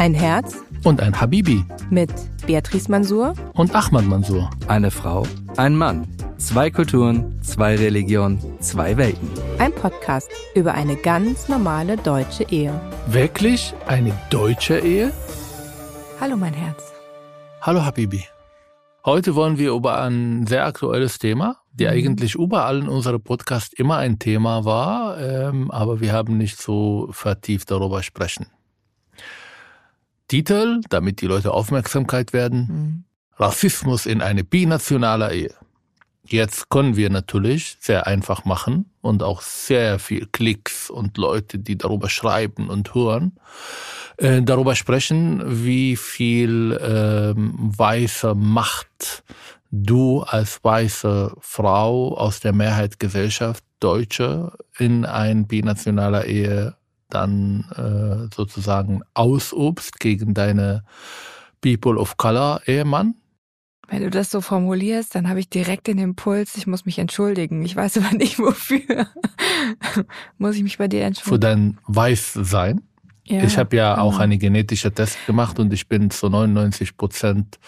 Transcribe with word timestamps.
Ein 0.00 0.14
Herz 0.14 0.56
und 0.82 1.02
ein 1.02 1.20
Habibi 1.20 1.62
mit 1.90 2.10
Beatrice 2.46 2.90
Mansour 2.90 3.34
und 3.52 3.74
Ahmad 3.74 4.06
Mansour. 4.06 4.48
Eine 4.66 4.90
Frau, 4.90 5.26
ein 5.58 5.76
Mann. 5.76 6.08
Zwei 6.38 6.70
Kulturen, 6.70 7.38
zwei 7.42 7.76
Religionen, 7.76 8.40
zwei 8.60 8.96
Welten. 8.96 9.28
Ein 9.58 9.74
Podcast 9.74 10.30
über 10.54 10.72
eine 10.72 10.96
ganz 10.96 11.50
normale 11.50 11.98
deutsche 11.98 12.44
Ehe. 12.44 12.80
Wirklich 13.08 13.74
eine 13.88 14.18
deutsche 14.30 14.78
Ehe? 14.78 15.12
Hallo 16.18 16.34
mein 16.38 16.54
Herz. 16.54 16.82
Hallo 17.60 17.84
Habibi. 17.84 18.24
Heute 19.04 19.34
wollen 19.34 19.58
wir 19.58 19.72
über 19.72 20.00
ein 20.00 20.46
sehr 20.46 20.64
aktuelles 20.64 21.18
Thema, 21.18 21.58
die 21.74 21.84
mhm. 21.84 21.90
eigentlich 21.90 22.36
überall 22.36 22.78
in 22.78 22.88
unserem 22.88 23.22
Podcast 23.22 23.78
immer 23.78 23.98
ein 23.98 24.18
Thema 24.18 24.64
war, 24.64 25.20
ähm, 25.20 25.70
aber 25.70 26.00
wir 26.00 26.14
haben 26.14 26.38
nicht 26.38 26.58
so 26.58 27.10
vertieft 27.12 27.70
darüber 27.70 28.02
sprechen. 28.02 28.46
Titel, 30.30 30.80
damit 30.88 31.20
die 31.20 31.26
Leute 31.26 31.52
Aufmerksamkeit 31.52 32.32
werden. 32.32 32.60
Mhm. 32.60 33.04
Rassismus 33.36 34.06
in 34.06 34.22
eine 34.22 34.44
binationale 34.44 35.34
Ehe. 35.34 35.54
Jetzt 36.22 36.68
können 36.68 36.94
wir 36.94 37.10
natürlich 37.10 37.76
sehr 37.80 38.06
einfach 38.06 38.44
machen 38.44 38.84
und 39.00 39.24
auch 39.24 39.40
sehr 39.40 39.98
viel 39.98 40.28
Klicks 40.30 40.88
und 40.88 41.18
Leute, 41.18 41.58
die 41.58 41.76
darüber 41.76 42.08
schreiben 42.08 42.68
und 42.68 42.94
hören, 42.94 43.32
äh, 44.18 44.40
darüber 44.40 44.76
sprechen, 44.76 45.42
wie 45.64 45.96
viel 45.96 46.78
ähm, 46.80 47.54
weiße 47.76 48.36
Macht 48.36 49.24
du 49.72 50.22
als 50.22 50.62
weiße 50.62 51.34
Frau 51.40 52.16
aus 52.16 52.38
der 52.38 52.52
Mehrheitsgesellschaft 52.52 53.64
Deutsche 53.80 54.52
in 54.78 55.04
ein 55.04 55.48
binationaler 55.48 56.26
Ehe 56.26 56.76
dann 57.14 57.64
äh, 57.76 58.34
sozusagen 58.34 59.02
ausübst 59.14 60.00
gegen 60.00 60.34
deine 60.34 60.84
People 61.60 61.98
of 61.98 62.16
Color 62.16 62.62
Ehemann? 62.66 63.14
Wenn 63.88 64.02
du 64.02 64.10
das 64.10 64.30
so 64.30 64.40
formulierst, 64.40 65.14
dann 65.16 65.28
habe 65.28 65.40
ich 65.40 65.50
direkt 65.50 65.88
den 65.88 65.98
Impuls, 65.98 66.56
ich 66.56 66.68
muss 66.68 66.86
mich 66.86 66.98
entschuldigen. 66.98 67.64
Ich 67.64 67.74
weiß 67.74 67.96
aber 68.04 68.16
nicht 68.16 68.38
wofür. 68.38 69.08
muss 70.38 70.56
ich 70.56 70.62
mich 70.62 70.78
bei 70.78 70.88
dir 70.88 71.04
entschuldigen? 71.04 71.34
Für 71.34 71.40
dein 71.40 71.78
Weißsein? 71.86 72.82
Ja, 73.24 73.44
ich 73.44 73.58
habe 73.58 73.76
ja 73.76 73.98
auch 73.98 74.18
einen 74.18 74.40
genetischen 74.40 74.92
Test 74.92 75.24
gemacht 75.26 75.60
und 75.60 75.72
ich 75.72 75.86
bin 75.86 76.10
zu 76.10 76.28
99 76.28 76.96
Prozent 76.96 77.58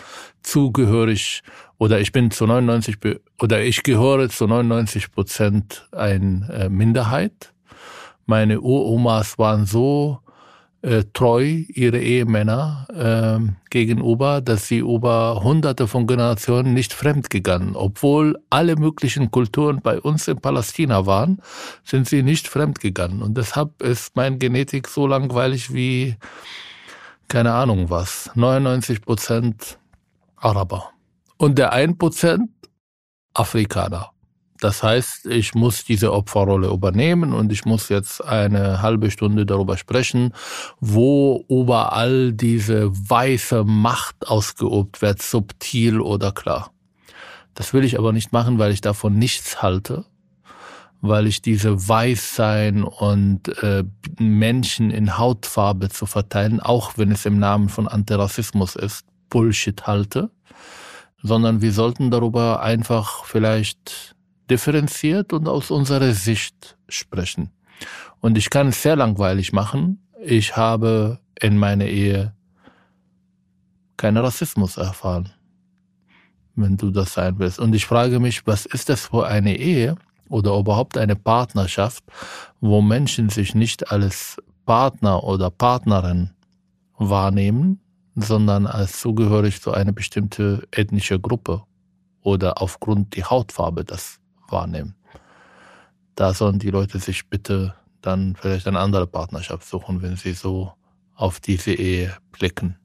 zugehörig 0.42 1.42
oder 1.78 2.00
ich 2.00 2.10
bin 2.10 2.32
zu 2.32 2.46
99 2.46 2.96
oder 3.40 3.62
ich 3.62 3.84
gehöre 3.84 4.28
zu 4.28 4.48
99 4.48 5.12
Prozent 5.12 5.88
ein 5.92 6.48
äh, 6.50 6.68
Minderheit 6.68 7.52
meine 8.26 8.60
Uromas 8.60 9.38
waren 9.38 9.66
so 9.66 10.22
äh, 10.82 11.04
treu 11.12 11.44
ihre 11.68 12.00
Ehemänner 12.00 12.86
äh, 12.92 13.52
gegenüber, 13.70 14.40
dass 14.40 14.66
sie 14.66 14.78
über 14.78 15.40
hunderte 15.42 15.86
von 15.86 16.06
Generationen 16.06 16.74
nicht 16.74 16.92
fremdgegangen. 16.92 17.76
Obwohl 17.76 18.36
alle 18.50 18.76
möglichen 18.76 19.30
Kulturen 19.30 19.80
bei 19.80 20.00
uns 20.00 20.26
in 20.26 20.40
Palästina 20.40 21.06
waren, 21.06 21.40
sind 21.84 22.08
sie 22.08 22.22
nicht 22.22 22.48
fremdgegangen. 22.48 23.22
Und 23.22 23.38
deshalb 23.38 23.80
ist 23.80 24.16
meine 24.16 24.38
Genetik 24.38 24.88
so 24.88 25.06
langweilig 25.06 25.72
wie, 25.72 26.16
keine 27.28 27.52
Ahnung 27.52 27.88
was, 27.88 28.30
99 28.34 29.02
Prozent 29.02 29.78
Araber. 30.36 30.90
Und 31.36 31.58
der 31.58 31.72
1 31.72 31.96
Prozent 31.96 32.50
Afrikaner. 33.34 34.10
Das 34.62 34.84
heißt, 34.84 35.26
ich 35.26 35.56
muss 35.56 35.84
diese 35.84 36.12
Opferrolle 36.12 36.68
übernehmen 36.68 37.32
und 37.32 37.50
ich 37.50 37.64
muss 37.64 37.88
jetzt 37.88 38.24
eine 38.24 38.80
halbe 38.80 39.10
Stunde 39.10 39.44
darüber 39.44 39.76
sprechen, 39.76 40.32
wo 40.78 41.44
überall 41.48 42.32
diese 42.32 42.88
weiße 42.92 43.64
Macht 43.64 44.28
ausgeübt 44.28 45.02
wird, 45.02 45.20
subtil 45.20 46.00
oder 46.00 46.30
klar. 46.30 46.70
Das 47.54 47.74
will 47.74 47.82
ich 47.82 47.98
aber 47.98 48.12
nicht 48.12 48.32
machen, 48.32 48.60
weil 48.60 48.70
ich 48.70 48.80
davon 48.80 49.18
nichts 49.18 49.62
halte, 49.62 50.04
weil 51.00 51.26
ich 51.26 51.42
diese 51.42 51.88
Weißsein 51.88 52.84
und 52.84 53.48
äh, 53.64 53.82
Menschen 54.20 54.92
in 54.92 55.18
Hautfarbe 55.18 55.88
zu 55.88 56.06
verteilen, 56.06 56.60
auch 56.60 56.92
wenn 56.96 57.10
es 57.10 57.26
im 57.26 57.40
Namen 57.40 57.68
von 57.68 57.88
Antirassismus 57.88 58.76
ist, 58.76 59.06
Bullshit 59.28 59.88
halte, 59.88 60.30
sondern 61.20 61.62
wir 61.62 61.72
sollten 61.72 62.12
darüber 62.12 62.62
einfach 62.62 63.24
vielleicht 63.24 64.14
differenziert 64.52 65.32
und 65.32 65.48
aus 65.48 65.70
unserer 65.70 66.12
Sicht 66.12 66.76
sprechen. 66.88 67.50
Und 68.20 68.36
ich 68.36 68.50
kann 68.50 68.68
es 68.68 68.82
sehr 68.82 68.96
langweilig 68.96 69.52
machen. 69.52 69.98
Ich 70.22 70.56
habe 70.56 71.18
in 71.40 71.56
meiner 71.56 71.86
Ehe 71.86 72.34
keinen 73.96 74.18
Rassismus 74.18 74.76
erfahren, 74.76 75.30
wenn 76.54 76.76
du 76.76 76.90
das 76.90 77.14
sein 77.14 77.38
willst. 77.38 77.58
Und 77.58 77.74
ich 77.74 77.86
frage 77.86 78.20
mich, 78.20 78.46
was 78.46 78.66
ist 78.66 78.90
das 78.90 79.06
für 79.06 79.26
eine 79.26 79.56
Ehe 79.56 79.96
oder 80.28 80.54
überhaupt 80.58 80.98
eine 80.98 81.16
Partnerschaft, 81.16 82.04
wo 82.60 82.82
Menschen 82.82 83.30
sich 83.30 83.54
nicht 83.54 83.90
als 83.90 84.36
Partner 84.66 85.24
oder 85.24 85.50
Partnerin 85.50 86.30
wahrnehmen, 86.98 87.80
sondern 88.14 88.66
als 88.66 89.00
zugehörig 89.00 89.62
zu 89.62 89.72
einer 89.72 89.92
bestimmten 89.92 90.62
ethnischen 90.70 91.22
Gruppe 91.22 91.62
oder 92.20 92.60
aufgrund 92.60 93.16
der 93.16 93.30
Hautfarbe 93.30 93.84
das 93.84 94.21
wahrnehmen. 94.52 94.94
Da 96.14 96.34
sollen 96.34 96.58
die 96.58 96.70
Leute 96.70 96.98
sich 96.98 97.28
bitte 97.28 97.74
dann 98.02 98.36
vielleicht 98.36 98.66
eine 98.66 98.80
andere 98.80 99.06
Partnerschaft 99.06 99.66
suchen, 99.66 100.02
wenn 100.02 100.16
sie 100.16 100.34
so 100.34 100.72
auf 101.14 101.40
diese 101.40 101.72
Ehe 101.72 102.16
blicken. 102.32 102.76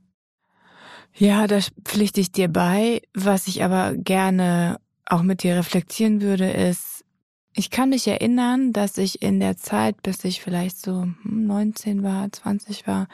Ja, 1.13 1.47
da 1.47 1.59
pflichte 1.83 2.21
ich 2.21 2.31
dir 2.31 2.47
bei. 2.47 3.01
Was 3.13 3.47
ich 3.47 3.63
aber 3.63 3.95
gerne 3.95 4.79
auch 5.05 5.23
mit 5.23 5.43
dir 5.43 5.55
reflektieren 5.55 6.21
würde, 6.21 6.49
ist, 6.49 7.03
ich 7.53 7.71
kann 7.71 7.89
mich 7.89 8.07
erinnern, 8.07 8.71
dass 8.71 8.99
ich 8.99 9.23
in 9.23 9.39
der 9.39 9.57
Zeit, 9.57 10.03
bis 10.03 10.23
ich 10.23 10.41
vielleicht 10.41 10.79
so 10.79 11.07
19 11.23 11.97
hm, 11.97 12.03
war, 12.03 12.31
20 12.31 12.85
war, 12.85 13.07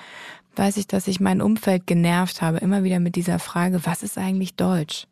weiß 0.58 0.78
ich, 0.78 0.88
dass 0.88 1.08
ich 1.08 1.22
mein 1.22 1.42
Umfeld 1.42 1.88
genervt 1.88 2.42
habe, 2.42 2.58
immer 2.58 2.84
wieder 2.84 3.00
mit 3.00 3.16
dieser 3.16 3.40
Frage, 3.40 3.86
was 3.86 4.04
ist 4.04 4.18
eigentlich 4.18 4.56
Deutsch? 4.56 5.08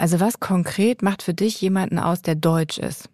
Also 0.00 0.18
was 0.18 0.40
konkret 0.40 1.02
macht 1.02 1.22
für 1.22 1.34
dich 1.34 1.60
jemanden 1.60 1.98
aus, 1.98 2.22
der 2.22 2.34
deutsch 2.34 2.78
ist? 2.78 3.10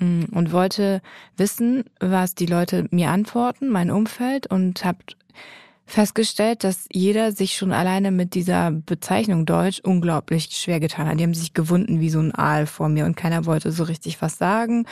Mm, 0.00 0.24
und 0.32 0.50
wollte 0.50 1.00
wissen, 1.36 1.84
was 2.00 2.34
die 2.34 2.46
Leute 2.46 2.88
mir 2.90 3.10
antworten, 3.10 3.68
mein 3.68 3.92
Umfeld, 3.92 4.48
und 4.48 4.84
habe 4.84 4.98
festgestellt, 5.86 6.64
dass 6.64 6.88
jeder 6.90 7.30
sich 7.30 7.56
schon 7.56 7.70
alleine 7.70 8.10
mit 8.10 8.34
dieser 8.34 8.72
Bezeichnung 8.72 9.46
Deutsch 9.46 9.78
unglaublich 9.84 10.48
schwer 10.50 10.80
getan 10.80 11.06
hat. 11.06 11.20
Die 11.20 11.22
haben 11.22 11.34
sich 11.34 11.54
gewunden 11.54 12.00
wie 12.00 12.10
so 12.10 12.18
ein 12.18 12.34
Aal 12.34 12.66
vor 12.66 12.88
mir 12.88 13.04
und 13.04 13.16
keiner 13.16 13.46
wollte 13.46 13.70
so 13.70 13.84
richtig 13.84 14.20
was 14.20 14.36
sagen. 14.36 14.86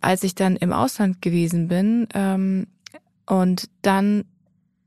Als 0.00 0.22
ich 0.22 0.36
dann 0.36 0.54
im 0.54 0.72
Ausland 0.72 1.20
gewesen 1.20 1.66
bin 1.66 2.06
ähm, 2.14 2.68
und 3.26 3.68
dann, 3.82 4.24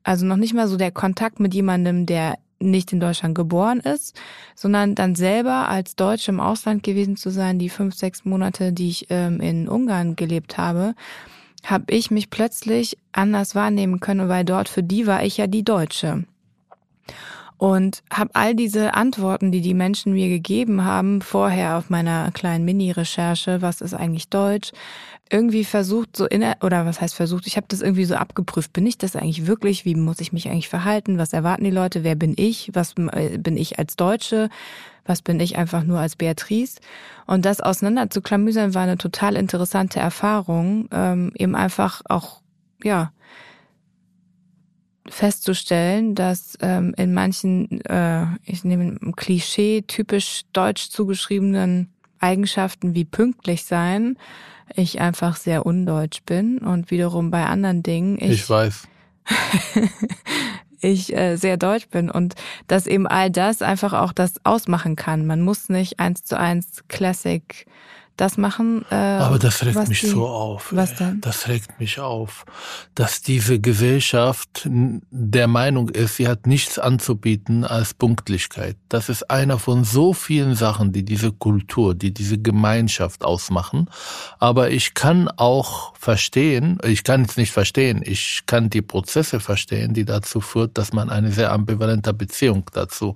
also 0.04 0.26
noch 0.26 0.38
nicht 0.38 0.54
mal 0.54 0.70
so 0.70 0.78
der 0.78 0.92
Kontakt 0.92 1.42
mit 1.42 1.54
jemandem, 1.54 2.06
der 2.06 2.38
nicht 2.69 2.91
in 2.94 3.00
Deutschland 3.00 3.35
geboren 3.35 3.79
ist, 3.79 4.19
sondern 4.56 4.96
dann 4.96 5.16
selber 5.16 5.69
als 5.69 5.96
Deutsche 5.96 6.31
im 6.31 6.40
Ausland 6.40 6.84
gewesen 6.84 7.16
zu 7.18 7.29
sein, 7.29 7.59
die 7.59 7.69
fünf, 7.69 7.96
sechs 7.96 8.25
Monate, 8.25 8.74
die 8.74 8.90
ich 8.90 9.07
ähm, 9.09 9.40
in 9.40 9.68
Ungarn 9.68 10.16
gelebt 10.16 10.57
habe, 10.57 10.96
habe 11.63 11.85
ich 11.94 12.12
mich 12.12 12.29
plötzlich 12.29 12.97
anders 13.12 13.56
wahrnehmen 13.56 14.00
können, 14.00 14.29
weil 14.29 14.46
dort 14.46 14.69
für 14.69 14.84
die 14.84 15.07
war 15.07 15.23
ich 15.23 15.38
ja 15.38 15.47
die 15.47 15.63
Deutsche. 15.63 16.25
Und 17.63 18.03
habe 18.12 18.31
all 18.34 18.56
diese 18.56 18.94
Antworten, 18.94 19.53
die 19.53 19.62
die 19.62 19.74
Menschen 19.74 20.12
mir 20.12 20.28
gegeben 20.28 20.84
haben, 20.84 21.22
vorher 21.22 21.78
auf 21.78 21.90
meiner 21.90 22.29
kleinen 22.31 22.66
Mini-Recherche, 22.66 23.62
was 23.62 23.79
ist 23.79 23.94
eigentlich 23.94 24.28
Deutsch, 24.28 24.74
irgendwie 25.31 25.63
versucht, 25.63 26.18
so 26.18 26.25
in 26.25 26.44
oder 26.62 26.85
was 26.85 27.00
heißt 27.00 27.16
versucht, 27.16 27.47
ich 27.47 27.56
habe 27.56 27.68
das 27.69 27.79
irgendwie 27.79 28.03
so 28.03 28.16
abgeprüft. 28.16 28.73
Bin 28.73 28.85
ich 28.85 28.97
das 28.97 29.16
eigentlich 29.16 29.47
wirklich? 29.47 29.85
Wie 29.85 29.96
muss 29.96 30.19
ich 30.19 30.34
mich 30.34 30.50
eigentlich 30.50 30.68
verhalten? 30.68 31.17
Was 31.17 31.32
erwarten 31.32 31.64
die 31.64 31.72
Leute? 31.72 32.03
Wer 32.03 32.16
bin 32.16 32.34
ich? 32.35 32.70
Was 32.73 32.96
äh, 32.97 33.38
bin 33.38 33.55
ich 33.55 33.79
als 33.79 33.96
Deutsche? 33.96 34.49
Was 35.05 35.22
bin 35.22 35.40
ich 35.40 35.58
einfach 35.58 35.85
nur 35.85 35.99
als 35.99 36.17
Beatrice? 36.17 36.82
Und 37.28 37.46
das 37.46 37.61
auseinander 37.61 38.09
zu 38.09 38.22
klamüsern 38.22 38.73
war 38.73 38.84
eine 38.84 38.97
total 38.97 39.38
interessante 39.38 40.02
Erfahrung, 40.02 40.90
ähm, 40.91 41.32
eben 41.38 41.55
einfach 41.55 42.02
auch, 42.09 42.41
ja, 42.84 43.14
festzustellen, 45.08 46.16
dass 46.16 46.58
ähm, 46.61 46.94
in 46.97 47.14
manchen, 47.14 47.82
äh, 47.82 48.26
ich 48.46 48.64
nehme 48.64 48.97
ein 49.02 49.16
Klischee, 49.16 49.84
typisch 49.85 50.44
deutsch 50.53 50.90
zugeschriebenen 50.90 51.90
Eigenschaften 52.20 52.96
wie 52.96 53.05
pünktlich 53.05 53.66
sein, 53.66 54.17
ich 54.76 55.02
einfach 55.02 55.35
sehr 55.35 55.66
undeutsch 55.66 56.23
bin 56.26 56.59
und 56.59 56.90
wiederum 56.90 57.32
bei 57.32 57.46
anderen 57.46 57.84
Dingen 57.84 58.17
ich, 58.17 58.32
ich 58.32 58.50
weiß. 58.50 58.88
ich 60.79 61.16
äh, 61.16 61.35
sehr 61.35 61.58
deutsch 61.58 61.90
bin 61.90 62.09
und 62.09 62.35
dass 62.67 62.88
eben 62.88 63.08
all 63.08 63.29
das 63.29 63.61
einfach 63.61 63.94
auch 63.94 64.14
das 64.14 64.35
ausmachen 64.46 64.96
kann. 64.96 65.26
Man 65.26 65.41
muss 65.41 65.70
nicht 65.70 66.00
eins 66.00 66.23
zu 66.23 66.40
eins 66.40 66.84
Classic 66.88 67.66
das 68.18 68.38
machen. 68.38 68.86
Äh, 68.92 68.96
Aber 68.96 69.40
das 69.40 69.66
regt 69.66 69.88
mich 69.88 70.02
die, 70.02 70.08
so 70.08 70.28
auf. 70.28 70.72
Was 70.72 70.96
denn? 70.96 71.20
Das 71.22 71.48
regt 71.48 71.80
mich 71.80 72.00
auf, 72.00 72.46
dass 72.94 73.22
diese 73.22 73.60
Gesellschaft 73.60 74.68
der 74.70 75.48
Meinung 75.48 75.90
ist, 75.90 76.18
sie 76.18 76.28
hat 76.28 76.46
nichts 76.46 76.78
anzubieten 76.78 77.64
als 77.64 77.94
Punktlichkeit. 77.94 78.78
Das 78.90 79.10
ist 79.10 79.30
einer 79.32 79.58
von 79.58 79.84
so 79.84 80.14
vielen 80.14 80.56
Sachen, 80.56 80.92
die 80.92 81.04
diese 81.04 81.32
Kultur, 81.32 81.96
die 81.96 82.14
diese 82.14 82.38
Gemeinschaft 82.38 83.26
ausmachen. 83.26 83.90
Aber 84.38 84.70
ich 84.70 84.94
kann 84.94 85.28
auch 85.28 85.96
verstehen, 85.98 86.78
ich 86.84 87.04
kann 87.04 87.24
es 87.24 87.38
nicht 87.38 87.52
verstehen, 87.52 88.04
ich 88.06 88.44
kann 88.46 88.70
die 88.70 88.82
Prozesse 88.82 89.40
verstehen, 89.40 89.94
die 89.94 90.06
dazu 90.06 90.40
führt, 90.40 90.78
dass 90.78 90.94
man 90.94 91.10
eine 91.10 91.32
sehr 91.32 91.52
ambivalente 91.52 92.14
Beziehung 92.14 92.66
dazu. 92.74 93.16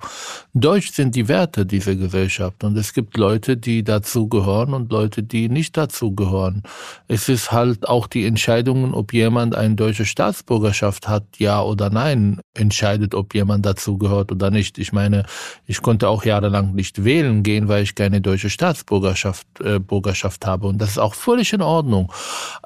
Deutsch 0.54 0.92
sind 0.92 1.16
die 1.16 1.28
Werte 1.28 1.66
dieser 1.66 1.96
Gesellschaft 1.96 2.64
und 2.64 2.76
es 2.78 2.94
gibt 2.94 3.16
Leute, 3.18 3.58
die 3.58 3.84
dazu 3.84 4.28
gehören 4.28 4.74
und 4.74 4.87
Leute, 4.92 5.24
die 5.24 5.50
nicht 5.50 5.78
dazu 5.78 6.14
gehören. 6.14 6.64
Es 7.08 7.30
ist 7.30 7.52
halt 7.52 7.88
auch 7.88 8.08
die 8.08 8.26
Entscheidung, 8.26 8.94
ob 8.94 9.14
jemand 9.14 9.56
eine 9.56 9.76
deutsche 9.76 10.06
Staatsbürgerschaft 10.06 11.08
hat, 11.08 11.24
ja 11.38 11.62
oder 11.62 11.90
nein, 11.90 12.42
entscheidet, 12.54 13.16
ob 13.16 13.34
jemand 13.34 13.66
dazu 13.66 13.98
gehört 13.98 14.32
oder 14.32 14.52
nicht. 14.52 14.78
Ich 14.78 14.94
meine, 14.94 15.26
ich 15.66 15.82
konnte 15.82 16.10
auch 16.10 16.26
jahrelang 16.26 16.74
nicht 16.74 17.04
wählen 17.04 17.44
gehen, 17.44 17.68
weil 17.68 17.84
ich 17.84 17.96
keine 17.96 18.22
deutsche 18.22 18.50
Staatsbürgerschaft 18.50 19.48
äh, 19.62 19.80
Bürgerschaft 19.80 20.46
habe 20.46 20.68
und 20.68 20.80
das 20.80 20.92
ist 20.92 20.98
auch 20.98 21.14
völlig 21.14 21.54
in 21.54 21.62
Ordnung. 21.62 22.12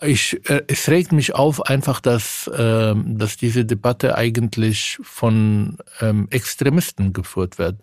Ich, 0.02 0.40
äh, 0.50 0.64
es 0.68 0.90
regt 0.90 1.12
mich 1.12 1.36
auf 1.36 1.66
einfach, 1.66 2.00
dass, 2.00 2.48
äh, 2.48 2.94
dass 2.96 3.38
diese 3.38 3.66
Debatte 3.66 4.16
eigentlich 4.16 4.98
von 5.02 5.78
ähm, 6.00 6.28
Extremisten 6.30 7.14
geführt 7.14 7.58
wird, 7.58 7.80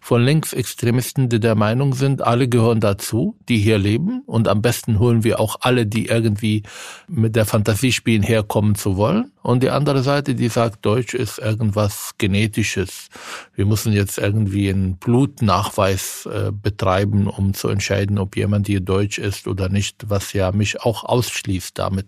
von 0.00 0.22
Linksextremisten, 0.22 1.28
die 1.28 1.40
der 1.40 1.54
Meinung 1.54 1.94
sind, 1.94 2.22
alle 2.22 2.48
gehören 2.48 2.80
dazu, 2.80 3.36
die 3.48 3.58
hier 3.58 3.78
leben 3.82 4.22
und 4.26 4.48
am 4.48 4.62
besten 4.62 4.98
holen 4.98 5.24
wir 5.24 5.40
auch 5.40 5.56
alle, 5.60 5.86
die 5.86 6.06
irgendwie 6.06 6.62
mit 7.08 7.36
der 7.36 7.44
Fantasie 7.44 7.92
spielen, 7.92 8.22
herkommen 8.22 8.74
zu 8.74 8.96
wollen. 8.96 9.32
Und 9.42 9.62
die 9.62 9.70
andere 9.70 10.02
Seite, 10.02 10.34
die 10.34 10.48
sagt, 10.48 10.86
Deutsch 10.86 11.14
ist 11.14 11.38
irgendwas 11.38 12.12
Genetisches. 12.16 13.08
Wir 13.54 13.66
müssen 13.66 13.92
jetzt 13.92 14.18
irgendwie 14.18 14.70
einen 14.70 14.96
Blutnachweis 14.96 16.26
äh, 16.26 16.52
betreiben, 16.52 17.26
um 17.26 17.52
zu 17.52 17.68
entscheiden, 17.68 18.18
ob 18.18 18.36
jemand 18.36 18.68
hier 18.68 18.80
Deutsch 18.80 19.18
ist 19.18 19.48
oder 19.48 19.68
nicht, 19.68 20.08
was 20.08 20.32
ja 20.32 20.52
mich 20.52 20.80
auch 20.80 21.04
ausschließt 21.04 21.76
damit, 21.76 22.06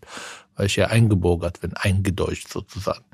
weil 0.57 0.67
ich 0.67 0.77
ja 0.77 0.87
eingebürgert 0.87 1.61
bin, 1.61 1.75
eingedeutscht 1.75 2.49
sozusagen. 2.49 3.05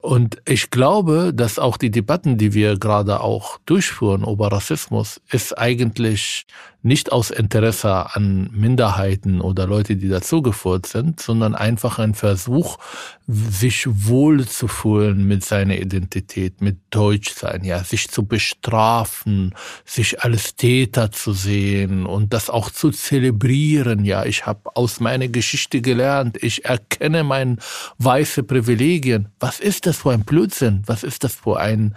Und 0.00 0.40
ich 0.46 0.70
glaube, 0.70 1.32
dass 1.34 1.58
auch 1.58 1.76
die 1.76 1.90
Debatten, 1.90 2.38
die 2.38 2.54
wir 2.54 2.78
gerade 2.78 3.20
auch 3.20 3.58
durchführen 3.66 4.22
über 4.22 4.52
Rassismus, 4.52 5.20
ist 5.30 5.58
eigentlich 5.58 6.46
nicht 6.82 7.10
aus 7.10 7.30
Interesse 7.30 8.14
an 8.14 8.50
Minderheiten 8.52 9.40
oder 9.40 9.66
Leute, 9.66 9.96
die 9.96 10.08
dazugeführt 10.08 10.86
sind, 10.86 11.20
sondern 11.20 11.56
einfach 11.56 11.98
ein 11.98 12.14
Versuch, 12.14 12.78
sich 13.26 13.86
wohl 13.88 14.46
zu 14.46 14.68
fühlen 14.68 15.26
mit 15.26 15.44
seiner 15.44 15.76
Identität, 15.76 16.60
mit 16.60 16.78
Deutschsein, 16.90 17.64
ja, 17.64 17.82
sich 17.82 18.08
zu 18.08 18.24
bestrafen, 18.24 19.54
sich 19.84 20.22
als 20.22 20.54
Täter 20.54 21.10
zu 21.10 21.32
sehen 21.32 22.06
und 22.06 22.32
das 22.32 22.48
auch 22.48 22.70
zu 22.70 22.90
zelebrieren, 22.90 24.04
ja, 24.04 24.24
ich 24.24 24.46
habe 24.46 24.76
aus 24.76 25.00
meiner 25.00 25.28
Geschichte 25.28 25.80
gelernt, 25.80 26.42
ich 26.42 26.64
erkenne 26.64 27.24
meine 27.24 27.56
weiße 27.98 28.44
Privilegien. 28.44 29.28
Was 29.40 29.58
ist 29.58 29.84
das 29.88 29.98
für 29.98 30.12
ein 30.12 30.24
Blödsinn? 30.24 30.82
Was 30.86 31.02
ist 31.02 31.24
das 31.24 31.34
für 31.34 31.58
ein 31.58 31.94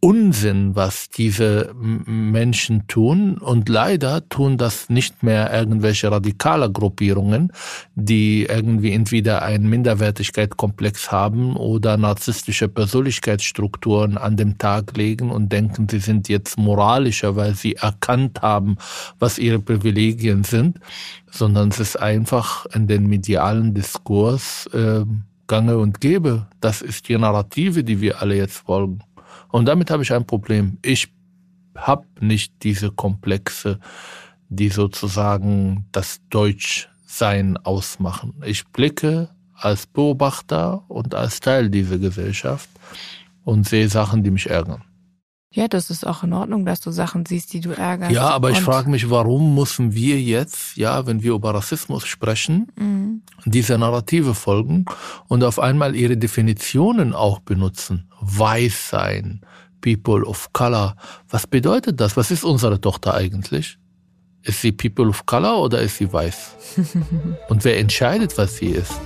Unsinn, 0.00 0.76
was 0.76 1.08
diese 1.08 1.74
Menschen 1.74 2.86
tun. 2.86 3.38
Und 3.38 3.68
leider 3.68 4.28
tun 4.28 4.58
das 4.58 4.90
nicht 4.90 5.22
mehr 5.22 5.52
irgendwelche 5.52 6.12
radikale 6.12 6.70
Gruppierungen, 6.70 7.50
die 7.94 8.44
irgendwie 8.44 8.92
entweder 8.92 9.42
einen 9.42 9.68
Minderwertigkeitskomplex 9.68 11.10
haben 11.10 11.56
oder 11.56 11.96
narzisstische 11.96 12.68
Persönlichkeitsstrukturen 12.68 14.18
an 14.18 14.36
dem 14.36 14.58
Tag 14.58 14.96
legen 14.96 15.30
und 15.30 15.50
denken, 15.50 15.88
sie 15.88 16.00
sind 16.00 16.28
jetzt 16.28 16.58
moralischer, 16.58 17.34
weil 17.34 17.54
sie 17.54 17.74
erkannt 17.74 18.42
haben, 18.42 18.76
was 19.18 19.38
ihre 19.38 19.58
Privilegien 19.58 20.44
sind, 20.44 20.78
sondern 21.30 21.70
es 21.70 21.80
ist 21.80 21.96
einfach 21.96 22.66
in 22.66 22.86
den 22.86 23.06
medialen 23.06 23.72
Diskurs 23.72 24.66
äh, 24.74 25.04
gange 25.46 25.78
und 25.78 26.00
gäbe. 26.00 26.46
Das 26.60 26.82
ist 26.82 27.08
die 27.08 27.16
Narrative, 27.18 27.84
die 27.84 28.00
wir 28.00 28.20
alle 28.20 28.36
jetzt 28.36 28.58
folgen. 28.58 29.00
Und 29.48 29.66
damit 29.66 29.90
habe 29.90 30.02
ich 30.02 30.12
ein 30.12 30.26
Problem. 30.26 30.78
Ich 30.82 31.08
habe 31.76 32.06
nicht 32.20 32.52
diese 32.62 32.90
Komplexe, 32.90 33.78
die 34.48 34.68
sozusagen 34.68 35.86
das 35.92 36.20
Deutschsein 36.30 37.56
ausmachen. 37.58 38.34
Ich 38.44 38.66
blicke 38.68 39.28
als 39.54 39.86
Beobachter 39.86 40.84
und 40.88 41.14
als 41.14 41.40
Teil 41.40 41.70
dieser 41.70 41.98
Gesellschaft 41.98 42.68
und 43.44 43.68
sehe 43.68 43.88
Sachen, 43.88 44.22
die 44.22 44.30
mich 44.30 44.48
ärgern. 44.50 44.82
Ja, 45.52 45.68
das 45.68 45.90
ist 45.90 46.06
auch 46.06 46.22
in 46.22 46.32
Ordnung, 46.32 46.66
dass 46.66 46.80
du 46.80 46.90
Sachen 46.90 47.24
siehst, 47.24 47.52
die 47.52 47.60
du 47.60 47.70
ärgerst. 47.70 48.12
Ja, 48.12 48.28
aber 48.28 48.50
ich 48.50 48.60
frage 48.60 48.90
mich, 48.90 49.08
warum 49.08 49.54
müssen 49.54 49.94
wir 49.94 50.20
jetzt, 50.20 50.76
ja, 50.76 51.06
wenn 51.06 51.22
wir 51.22 51.32
über 51.32 51.54
Rassismus 51.54 52.06
sprechen, 52.06 52.70
mhm. 52.76 53.22
diese 53.44 53.78
Narrative 53.78 54.34
folgen 54.34 54.84
und 55.28 55.44
auf 55.44 55.58
einmal 55.58 55.94
ihre 55.96 56.16
Definitionen 56.16 57.14
auch 57.14 57.40
benutzen? 57.40 58.10
Weiß 58.20 58.90
sein, 58.90 59.40
People 59.80 60.24
of 60.26 60.52
Color. 60.52 60.96
Was 61.30 61.46
bedeutet 61.46 62.00
das? 62.00 62.16
Was 62.16 62.30
ist 62.30 62.44
unsere 62.44 62.80
Tochter 62.80 63.14
eigentlich? 63.14 63.78
Ist 64.42 64.60
sie 64.60 64.72
People 64.72 65.08
of 65.08 65.26
Color 65.26 65.62
oder 65.62 65.80
ist 65.80 65.96
sie 65.96 66.12
weiß? 66.12 66.56
und 67.48 67.64
wer 67.64 67.78
entscheidet, 67.78 68.36
was 68.36 68.56
sie 68.56 68.66
ist? 68.66 69.00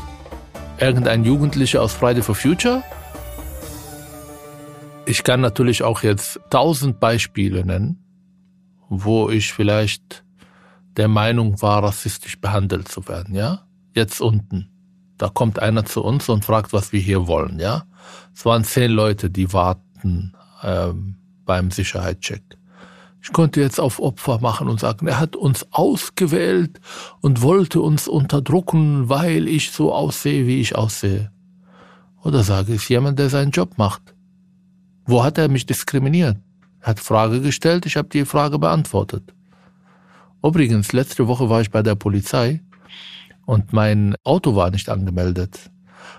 Irgendein 0.78 1.24
Jugendlicher 1.24 1.82
aus 1.82 1.92
Friday 1.92 2.22
for 2.22 2.34
Future? 2.34 2.82
Ich 5.10 5.24
kann 5.24 5.40
natürlich 5.40 5.82
auch 5.82 6.04
jetzt 6.04 6.38
tausend 6.50 7.00
Beispiele 7.00 7.66
nennen, 7.66 7.98
wo 8.88 9.28
ich 9.28 9.52
vielleicht 9.52 10.22
der 10.96 11.08
Meinung 11.08 11.60
war, 11.60 11.82
rassistisch 11.82 12.40
behandelt 12.40 12.86
zu 12.86 13.08
werden, 13.08 13.34
ja? 13.34 13.66
Jetzt 13.92 14.20
unten. 14.20 14.68
Da 15.18 15.28
kommt 15.28 15.58
einer 15.58 15.84
zu 15.84 16.04
uns 16.04 16.28
und 16.28 16.44
fragt, 16.44 16.72
was 16.72 16.92
wir 16.92 17.00
hier 17.00 17.26
wollen, 17.26 17.58
ja? 17.58 17.86
Es 18.32 18.44
waren 18.44 18.62
zehn 18.62 18.92
Leute, 18.92 19.30
die 19.30 19.52
warten 19.52 20.36
ähm, 20.62 21.16
beim 21.44 21.72
Sicherheitscheck. 21.72 22.44
Ich 23.20 23.32
konnte 23.32 23.60
jetzt 23.60 23.80
auf 23.80 23.98
Opfer 23.98 24.38
machen 24.40 24.68
und 24.68 24.78
sagen, 24.78 25.08
er 25.08 25.18
hat 25.18 25.34
uns 25.34 25.66
ausgewählt 25.72 26.80
und 27.20 27.42
wollte 27.42 27.80
uns 27.80 28.06
unterdrücken, 28.06 29.08
weil 29.08 29.48
ich 29.48 29.72
so 29.72 29.92
aussehe, 29.92 30.46
wie 30.46 30.60
ich 30.60 30.76
aussehe. 30.76 31.32
Oder 32.22 32.44
sage 32.44 32.74
ich 32.74 32.88
jemand, 32.88 33.18
der 33.18 33.28
seinen 33.28 33.50
Job 33.50 33.76
macht. 33.76 34.14
Wo 35.06 35.24
hat 35.24 35.38
er 35.38 35.48
mich 35.48 35.66
diskriminiert? 35.66 36.36
Er 36.80 36.86
hat 36.86 37.00
Frage 37.00 37.40
gestellt, 37.40 37.86
ich 37.86 37.96
habe 37.96 38.08
die 38.08 38.24
Frage 38.24 38.58
beantwortet. 38.58 39.34
Übrigens, 40.42 40.92
letzte 40.92 41.28
Woche 41.28 41.50
war 41.50 41.60
ich 41.60 41.70
bei 41.70 41.82
der 41.82 41.94
Polizei 41.94 42.62
und 43.44 43.72
mein 43.72 44.14
Auto 44.24 44.54
war 44.54 44.70
nicht 44.70 44.88
angemeldet. 44.88 45.70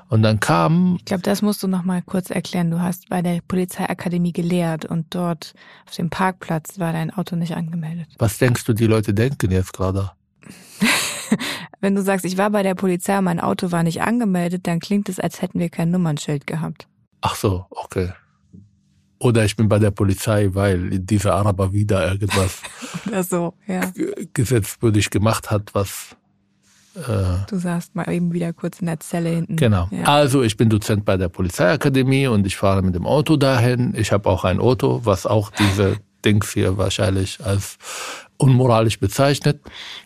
Und 0.10 0.24
dann 0.24 0.39
kam. 0.39 0.98
Ich 1.00 1.05
glaube, 1.05 1.24
das 1.24 1.41
musst 1.41 1.63
du 1.63 1.67
noch 1.67 1.84
mal 1.84 2.01
kurz 2.01 2.29
erklären. 2.29 2.70
Du 2.70 2.82
hast 2.82 3.10
bei 3.10 3.22
der 3.22 3.39
Polizeiakademie 3.48 4.34
gelehrt 4.34 4.86
und 4.86 5.08
dort 5.15 5.53
auf 5.88 5.96
dem 5.96 6.10
Parkplatz 6.10 6.79
war 6.79 6.91
dein 6.91 7.12
Auto 7.12 7.36
nicht 7.36 7.55
angemeldet. 7.55 8.08
Was 8.20 8.38
denkst 8.38 8.65
du, 8.65 8.74
die 8.74 8.88
Leute 8.88 9.13
denken 9.13 9.51
jetzt 9.51 9.74
gerade? 9.74 10.12
Wenn 11.79 11.96
du 11.96 12.03
sagst, 12.03 12.25
ich 12.25 12.38
war 12.38 12.50
bei 12.50 12.62
der 12.62 12.75
Polizei 12.75 13.17
und 13.17 13.24
mein 13.24 13.39
Auto 13.39 13.72
war 13.72 13.84
nicht 13.84 14.01
angemeldet, 14.01 14.67
dann 14.67 14.79
klingt 14.79 15.10
es, 15.10 15.20
als 15.20 15.41
hätten 15.41 15.60
wir 15.60 15.70
kein 15.70 15.89
Nummernschild 15.89 16.46
gehabt. 16.46 16.88
Ach 17.22 17.36
so, 17.36 17.65
okay. 17.70 18.12
Oder 19.22 19.46
ich 19.46 19.56
bin 19.56 19.70
bei 19.70 19.78
der 19.78 19.92
Polizei, 19.92 20.50
weil 20.54 21.00
dieser 21.00 21.36
Araber 21.36 21.72
wieder 21.74 22.12
irgendwas 22.12 22.60
Oder 23.08 23.24
so, 23.24 23.54
ja. 23.68 23.82
gesetzwürdig 24.34 25.12
gemacht 25.12 25.51
hat, 25.51 25.75
was 25.75 26.16
äh, 26.96 27.46
du 27.48 27.58
saßt 27.58 27.96
mal 27.96 28.12
eben 28.12 28.34
wieder 28.34 28.51
kurz 28.51 28.80
in 28.80 28.88
der 28.88 29.00
Zelle 29.00 29.30
hinten. 29.30 29.58
Genau. 29.58 29.88
Ja. 29.92 30.06
Also 30.06 30.42
ich 30.42 30.58
bin 30.58 30.70
Dozent 30.70 31.06
bei 31.06 31.18
der 31.18 31.30
Polizeiakademie 31.30 32.28
und 32.28 32.48
ich 32.48 32.58
fahre 32.58 32.82
mit 32.82 32.96
dem 32.96 33.06
Auto 33.06 33.38
dahin. 33.38 33.94
Ich 33.96 34.12
habe 34.12 34.28
auch 34.28 34.44
ein 34.44 34.60
Auto, 34.60 35.01
was 35.04 35.28
auch 35.28 35.51
diese 35.51 35.98
Dings 36.25 36.51
hier 36.51 36.78
wahrscheinlich 36.78 37.46
als 37.46 37.78
unmoralisch 38.38 39.00
bezeichnet. 39.00 39.62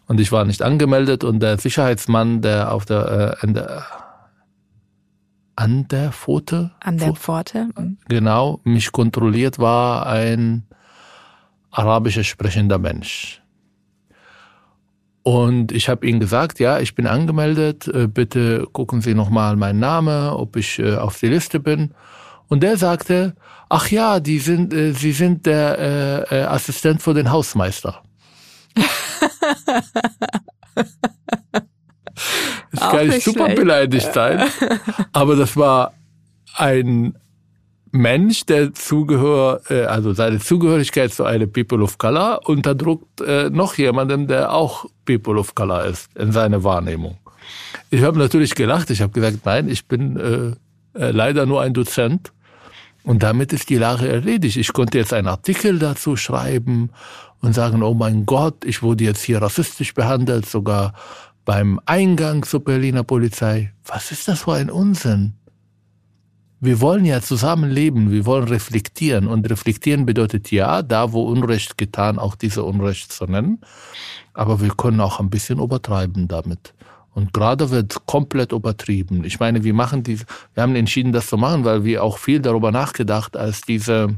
Und 0.08 0.20
ich 0.20 0.34
war 0.34 0.44
nicht 0.44 0.62
angemeldet 0.62 1.24
und 1.24 1.40
der 1.40 1.58
Sicherheitsmann, 1.58 2.42
der 2.42 2.74
auf 2.74 2.84
der, 2.84 3.38
äh, 3.42 3.48
der 3.54 3.86
an 5.56 5.88
der 5.88 6.12
Pfote. 6.12 6.72
An 6.80 6.98
der 6.98 7.14
Pforte. 7.14 7.70
Mhm. 7.76 7.98
Genau, 8.08 8.60
mich 8.64 8.92
kontrolliert 8.92 9.60
war 9.60 10.08
ein 10.08 10.64
arabisch 11.72 12.22
sprechender 12.28 12.78
Mensch. 12.78 13.42
Und 15.24 15.72
ich 15.72 15.90
habe 15.90 16.06
ihm 16.06 16.20
gesagt, 16.20 16.60
ja, 16.60 16.80
ich 16.80 16.94
bin 16.94 17.08
angemeldet, 17.08 17.88
äh, 17.88 18.08
bitte 18.08 18.68
gucken 18.72 19.02
Sie 19.02 19.16
nochmal 19.16 19.56
meinen 19.56 19.80
Namen, 19.80 20.30
ob 20.30 20.56
ich 20.56 20.78
äh, 20.78 20.98
auf 20.98 21.20
die 21.20 21.28
Liste 21.28 21.60
bin. 21.60 21.96
Und 22.48 22.62
der 22.62 22.78
sagte, 22.78 23.36
ach 23.68 23.90
ja, 23.90 24.20
die 24.20 24.38
sind, 24.38 24.72
äh, 24.72 24.94
Sie 24.94 25.14
sind 25.14 25.48
der 25.48 26.32
äh, 26.32 26.44
Assistent 26.44 27.02
für 27.02 27.16
den 27.16 27.32
Hausmeister. 27.32 28.04
Ich 32.92 32.98
kann 32.98 33.08
nicht 33.08 33.24
super 33.24 33.46
schlecht. 33.46 33.60
beleidigt 33.60 34.14
sein. 34.14 34.44
Aber 35.14 35.36
das 35.36 35.56
war 35.58 35.94
ein 36.56 37.16
Mensch, 37.92 38.46
der 38.46 38.74
zugehör, 38.74 39.62
äh, 39.70 39.84
also 39.84 40.14
seine 40.14 40.40
Zugehörigkeit 40.40 41.14
zu 41.14 41.24
einem 41.24 41.52
People 41.52 41.82
of 41.82 41.98
Color 41.98 42.42
unterdrückt 42.46 43.22
äh, 43.22 43.50
noch 43.50 43.76
jemanden, 43.76 44.28
der 44.28 44.54
auch 44.54 44.86
People 45.06 45.40
of 45.40 45.56
Color 45.56 45.86
ist 45.86 46.10
in 46.16 46.32
seiner 46.32 46.64
Wahrnehmung. 46.64 47.18
Ich 47.90 48.04
habe 48.04 48.18
natürlich 48.18 48.56
gelacht. 48.56 48.90
Ich 48.90 49.02
habe 49.02 49.14
gesagt, 49.14 49.46
nein, 49.46 49.70
ich 49.70 49.88
bin 49.88 50.18
äh, 50.18 51.00
äh, 51.00 51.12
leider 51.12 51.46
nur 51.46 51.62
ein 51.62 51.74
Dozent. 51.74 52.32
Und 53.04 53.22
damit 53.22 53.54
ist 53.54 53.70
die 53.70 53.78
Lage 53.78 54.08
erledigt. 54.08 54.58
Ich 54.58 54.74
konnte 54.74 54.98
jetzt 54.98 55.14
einen 55.14 55.28
Artikel 55.28 55.78
dazu 55.78 56.18
schreiben 56.18 56.90
und 57.42 57.54
sagen, 57.54 57.84
oh 57.84 57.94
mein 57.94 58.26
Gott, 58.26 58.66
ich 58.66 58.82
wurde 58.82 59.04
jetzt 59.04 59.22
hier 59.24 59.42
rassistisch 59.42 59.94
behandelt, 59.94 60.48
sogar 60.48 60.94
beim 61.46 61.80
Eingang 61.86 62.44
zur 62.44 62.64
Berliner 62.64 63.04
Polizei. 63.04 63.72
Was 63.86 64.12
ist 64.12 64.28
das 64.28 64.42
für 64.42 64.54
ein 64.54 64.70
Unsinn? 64.72 65.34
Wir 66.60 66.82
wollen 66.82 67.06
ja 67.06 67.22
zusammenleben, 67.22 68.12
wir 68.12 68.26
wollen 68.26 68.48
reflektieren. 68.48 69.28
Und 69.28 69.50
reflektieren 69.50 70.08
bedeutet 70.08 70.52
ja, 70.52 70.82
da 70.82 71.12
wo 71.12 71.24
Unrecht 71.24 71.78
getan, 71.78 72.18
auch 72.18 72.36
diese 72.36 72.64
Unrecht 72.64 73.12
zu 73.12 73.26
nennen. 73.26 73.62
Aber 74.34 74.60
wir 74.60 74.70
können 74.70 75.00
auch 75.00 75.20
ein 75.20 75.30
bisschen 75.30 75.60
übertreiben 75.60 76.28
damit. 76.28 76.74
Und 77.14 77.32
gerade 77.32 77.70
wird 77.70 78.06
komplett 78.08 78.52
übertrieben. 78.52 79.24
Ich 79.24 79.40
meine, 79.40 79.64
wir 79.64 79.74
machen 79.74 80.04
die, 80.04 80.20
wir 80.54 80.64
haben 80.64 80.76
entschieden, 80.76 81.14
das 81.14 81.28
zu 81.28 81.38
machen, 81.38 81.64
weil 81.64 81.86
wir 81.86 82.04
auch 82.04 82.18
viel 82.18 82.40
darüber 82.40 82.72
nachgedacht, 82.72 83.38
als 83.38 83.62
diese 83.62 84.16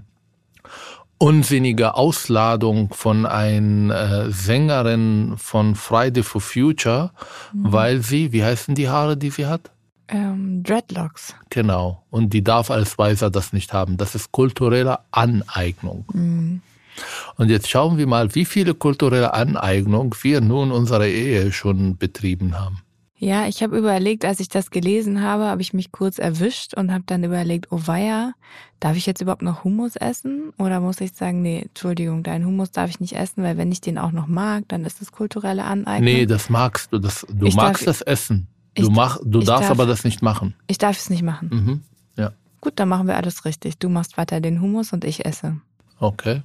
unsinnige 1.17 1.95
Ausladung 1.95 2.93
von 2.93 3.25
einer 3.25 4.25
äh, 4.27 4.31
Sängerin 4.31 5.35
von 5.37 5.75
Friday 5.75 6.23
for 6.23 6.41
Future, 6.41 7.11
mhm. 7.53 7.71
weil 7.71 8.01
sie, 8.01 8.31
wie 8.31 8.43
heißen 8.43 8.75
die 8.75 8.89
Haare, 8.89 9.17
die 9.17 9.29
sie 9.29 9.45
hat? 9.45 9.71
Ähm, 10.09 10.63
Dreadlocks. 10.63 11.35
Genau. 11.49 12.03
Und 12.09 12.33
die 12.33 12.43
darf 12.43 12.71
als 12.71 12.97
Weiser 12.97 13.29
das 13.29 13.51
nicht 13.51 13.73
haben. 13.73 13.97
Das 13.97 14.15
ist 14.15 14.31
kulturelle 14.31 14.99
Aneignung. 15.11 16.05
Mhm. 16.13 16.61
Und 17.35 17.49
jetzt 17.49 17.69
schauen 17.69 17.97
wir 17.97 18.07
mal, 18.07 18.33
wie 18.33 18.45
viele 18.45 18.73
kulturelle 18.73 19.33
Aneignung 19.33 20.15
wir 20.21 20.41
nun 20.41 20.71
unsere 20.71 21.09
Ehe 21.09 21.51
schon 21.51 21.97
betrieben 21.97 22.59
haben. 22.59 22.81
Ja, 23.19 23.47
ich 23.47 23.63
habe 23.63 23.77
überlegt, 23.77 24.25
als 24.25 24.39
ich 24.39 24.47
das 24.47 24.69
gelesen 24.69 25.23
habe, 25.23 25.45
habe 25.45 25.61
ich 25.61 25.73
mich 25.73 25.91
kurz 25.91 26.19
erwischt 26.19 26.75
und 26.75 26.91
habe 26.91 27.03
dann 27.07 27.23
überlegt, 27.23 27.71
oh 27.71 27.81
weia, 27.85 28.33
darf 28.79 28.95
ich 28.95 29.07
jetzt 29.07 29.21
überhaupt 29.21 29.41
noch 29.41 29.63
Hummus 29.63 29.95
essen? 29.95 30.51
Oder 30.59 30.79
muss 30.81 31.01
ich 31.01 31.13
sagen, 31.13 31.41
nee, 31.41 31.63
Entschuldigung, 31.63 32.21
deinen 32.21 32.45
Hummus 32.45 32.69
darf 32.69 32.91
ich 32.91 32.99
nicht 32.99 33.13
essen, 33.13 33.43
weil 33.43 33.57
wenn 33.57 33.71
ich 33.71 33.81
den 33.81 33.97
auch 33.97 34.11
noch 34.11 34.27
mag, 34.27 34.65
dann 34.67 34.85
ist 34.85 35.01
das 35.01 35.11
kulturelle 35.11 35.63
Aneignung. 35.63 36.13
Nee, 36.13 36.25
das 36.27 36.51
magst 36.51 36.93
du. 36.93 36.99
Das, 36.99 37.25
du 37.27 37.47
ich 37.47 37.55
magst 37.55 37.87
darf, 37.87 37.97
das 37.97 38.01
Essen. 38.03 38.47
Du, 38.75 38.91
mach, 38.91 39.17
du 39.23 39.39
darfst 39.39 39.63
darf, 39.63 39.71
aber 39.71 39.87
das 39.87 40.03
nicht 40.03 40.21
machen. 40.21 40.53
Ich 40.67 40.77
darf 40.77 40.97
es 40.97 41.09
nicht 41.09 41.23
machen. 41.23 41.49
Mhm, 41.51 41.81
ja. 42.17 42.33
Gut, 42.61 42.73
dann 42.75 42.87
machen 42.87 43.07
wir 43.07 43.17
alles 43.17 43.45
richtig. 43.45 43.79
Du 43.79 43.89
machst 43.89 44.17
weiter 44.17 44.41
den 44.41 44.61
Hummus 44.61 44.93
und 44.93 45.03
ich 45.03 45.25
esse. 45.25 45.59
Okay. 45.99 46.43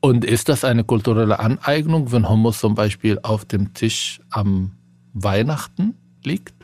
Und 0.00 0.24
ist 0.24 0.48
das 0.48 0.64
eine 0.64 0.82
kulturelle 0.82 1.38
Aneignung, 1.38 2.10
wenn 2.10 2.28
Hummus 2.28 2.58
zum 2.58 2.74
Beispiel 2.74 3.20
auf 3.22 3.44
dem 3.44 3.74
Tisch 3.74 4.20
am 4.30 4.72
Weihnachten 5.12 5.94
liegt? 6.24 6.54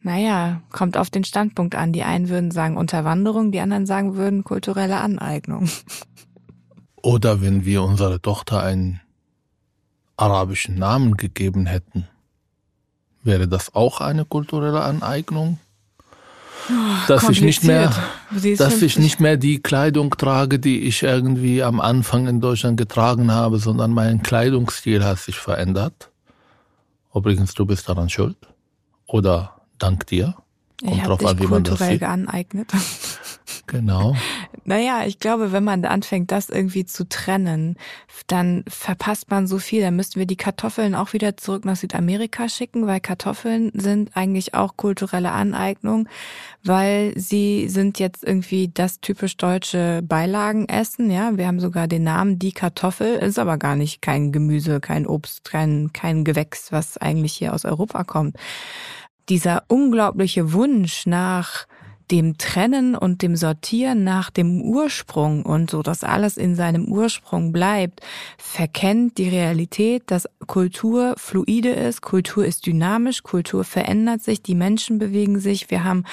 Naja, 0.00 0.62
kommt 0.70 0.96
auf 0.96 1.10
den 1.10 1.24
Standpunkt 1.24 1.74
an. 1.74 1.92
Die 1.92 2.02
einen 2.02 2.28
würden 2.28 2.50
sagen 2.50 2.76
Unterwanderung, 2.76 3.52
die 3.52 3.60
anderen 3.60 3.86
sagen 3.86 4.16
würden 4.16 4.44
kulturelle 4.44 4.98
Aneignung. 4.98 5.68
Oder 7.02 7.40
wenn 7.40 7.64
wir 7.64 7.82
unserer 7.82 8.20
Tochter 8.20 8.62
einen 8.62 9.00
arabischen 10.16 10.76
Namen 10.76 11.16
gegeben 11.16 11.66
hätten, 11.66 12.08
wäre 13.22 13.48
das 13.48 13.74
auch 13.74 14.00
eine 14.00 14.24
kulturelle 14.24 14.82
Aneignung? 14.82 15.58
Oh, 16.70 16.74
dass 17.06 17.28
ich 17.28 17.40
nicht 17.40 17.64
mehr, 17.64 17.92
dass 18.58 18.82
ich 18.82 18.98
nicht 18.98 19.20
mehr 19.20 19.36
die 19.36 19.60
Kleidung 19.60 20.10
trage, 20.10 20.58
die 20.58 20.80
ich 20.80 21.02
irgendwie 21.02 21.62
am 21.62 21.80
Anfang 21.80 22.26
in 22.26 22.40
Deutschland 22.40 22.76
getragen 22.76 23.32
habe, 23.32 23.58
sondern 23.58 23.92
mein 23.92 24.22
Kleidungsstil 24.22 25.04
hat 25.04 25.18
sich 25.18 25.38
verändert. 25.38 26.10
Übrigens, 27.14 27.54
du 27.54 27.66
bist 27.66 27.88
daran 27.88 28.08
schuld. 28.08 28.36
Oder 29.06 29.60
dank 29.78 30.06
dir. 30.06 30.34
Kommt 30.80 30.96
ich 30.96 31.02
drauf 31.02 31.24
an, 31.26 31.38
wie 31.40 31.46
man 31.46 31.64
das 31.64 31.78
sieht. 31.78 32.00
geaneignet. 32.00 32.72
Genau. 33.66 34.16
Naja, 34.64 35.04
ich 35.06 35.18
glaube, 35.18 35.52
wenn 35.52 35.64
man 35.64 35.84
anfängt, 35.84 36.30
das 36.30 36.50
irgendwie 36.50 36.84
zu 36.84 37.08
trennen, 37.08 37.76
dann 38.26 38.64
verpasst 38.68 39.30
man 39.30 39.46
so 39.46 39.58
viel. 39.58 39.80
Dann 39.80 39.96
müssten 39.96 40.18
wir 40.18 40.26
die 40.26 40.36
Kartoffeln 40.36 40.94
auch 40.94 41.12
wieder 41.12 41.36
zurück 41.36 41.64
nach 41.64 41.76
Südamerika 41.76 42.48
schicken, 42.48 42.86
weil 42.86 43.00
Kartoffeln 43.00 43.70
sind 43.74 44.10
eigentlich 44.14 44.54
auch 44.54 44.76
kulturelle 44.76 45.32
Aneignung, 45.32 46.08
weil 46.64 47.12
sie 47.16 47.68
sind 47.68 47.98
jetzt 47.98 48.24
irgendwie 48.24 48.70
das 48.72 49.00
typisch 49.00 49.36
deutsche 49.36 50.02
Beilagenessen. 50.02 51.10
Ja, 51.10 51.36
wir 51.36 51.46
haben 51.46 51.60
sogar 51.60 51.88
den 51.88 52.04
Namen 52.04 52.38
die 52.38 52.52
Kartoffel, 52.52 53.16
ist 53.16 53.38
aber 53.38 53.56
gar 53.56 53.76
nicht 53.76 54.02
kein 54.02 54.32
Gemüse, 54.32 54.80
kein 54.80 55.06
Obst, 55.06 55.44
kein, 55.44 55.92
kein 55.92 56.24
Gewächs, 56.24 56.72
was 56.72 56.98
eigentlich 56.98 57.32
hier 57.32 57.54
aus 57.54 57.64
Europa 57.64 58.04
kommt. 58.04 58.36
Dieser 59.28 59.64
unglaubliche 59.68 60.52
Wunsch 60.52 61.06
nach 61.06 61.66
dem 62.10 62.38
Trennen 62.38 62.94
und 62.94 63.22
dem 63.22 63.36
Sortieren 63.36 64.04
nach 64.04 64.30
dem 64.30 64.62
Ursprung 64.62 65.44
und 65.44 65.70
so, 65.70 65.82
dass 65.82 66.04
alles 66.04 66.36
in 66.36 66.54
seinem 66.54 66.86
Ursprung 66.86 67.52
bleibt, 67.52 68.00
verkennt 68.38 69.18
die 69.18 69.28
Realität, 69.28 70.04
dass 70.10 70.28
Kultur 70.46 71.14
fluide 71.18 71.70
ist, 71.70 72.00
Kultur 72.00 72.44
ist 72.44 72.66
dynamisch, 72.66 73.22
Kultur 73.22 73.64
verändert 73.64 74.22
sich, 74.22 74.42
die 74.42 74.54
Menschen 74.54 74.98
bewegen 74.98 75.38
sich, 75.40 75.70
wir 75.70 75.84
haben 75.84 76.04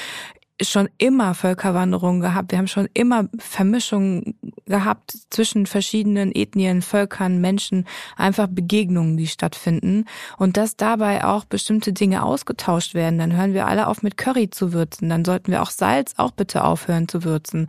schon 0.62 0.88
immer 0.98 1.34
Völkerwanderung 1.34 2.22
gehabt. 2.22 2.52
Wir 2.52 2.60
haben 2.60 2.68
schon 2.68 2.88
immer 2.94 3.28
Vermischungen 3.38 4.40
gehabt 4.66 5.14
zwischen 5.30 5.66
verschiedenen 5.66 6.34
Ethnien, 6.34 6.82
Völkern, 6.82 7.42
Menschen, 7.42 7.86
einfach 8.16 8.48
Begegnungen, 8.48 9.18
die 9.18 9.28
stattfinden. 9.28 10.06
Und 10.38 10.56
dass 10.58 10.78
dabei 10.78 11.26
auch 11.26 11.46
bestimmte 11.46 11.92
Dinge 11.92 12.24
ausgetauscht 12.24 12.94
werden. 12.94 13.20
Dann 13.20 13.36
hören 13.36 13.54
wir 13.54 13.68
alle 13.68 13.88
auf 13.88 14.02
mit 14.02 14.16
Curry 14.16 14.50
zu 14.50 14.72
würzen. 14.72 15.10
Dann 15.10 15.26
sollten 15.26 15.52
wir 15.52 15.62
auch 15.62 15.72
Salz 15.72 16.14
auch 16.18 16.32
bitte 16.32 16.64
aufhören 16.64 17.08
zu 17.08 17.24
würzen. 17.24 17.68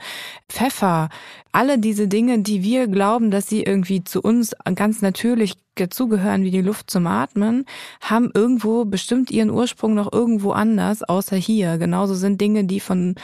Pfeffer. 0.48 1.08
Alle 1.50 1.78
diese 1.78 2.06
Dinge, 2.06 2.40
die 2.42 2.62
wir 2.62 2.86
glauben, 2.86 3.30
dass 3.30 3.48
sie 3.48 3.62
irgendwie 3.62 4.04
zu 4.04 4.20
uns 4.20 4.54
ganz 4.74 5.02
natürlich 5.02 5.54
dazugehören 5.76 6.42
wie 6.42 6.50
die 6.50 6.62
Luft 6.62 6.90
zum 6.90 7.06
Atmen, 7.06 7.64
haben 8.00 8.30
irgendwo 8.34 8.84
bestimmt 8.84 9.30
ihren 9.30 9.50
Ursprung 9.50 9.94
noch 9.94 10.12
irgendwo 10.12 10.52
anders, 10.52 11.02
außer 11.02 11.36
hier. 11.36 11.78
Genauso 11.78 12.14
sind 12.14 12.40
Dinge, 12.40 12.64
die 12.64 12.80
von 12.80 13.14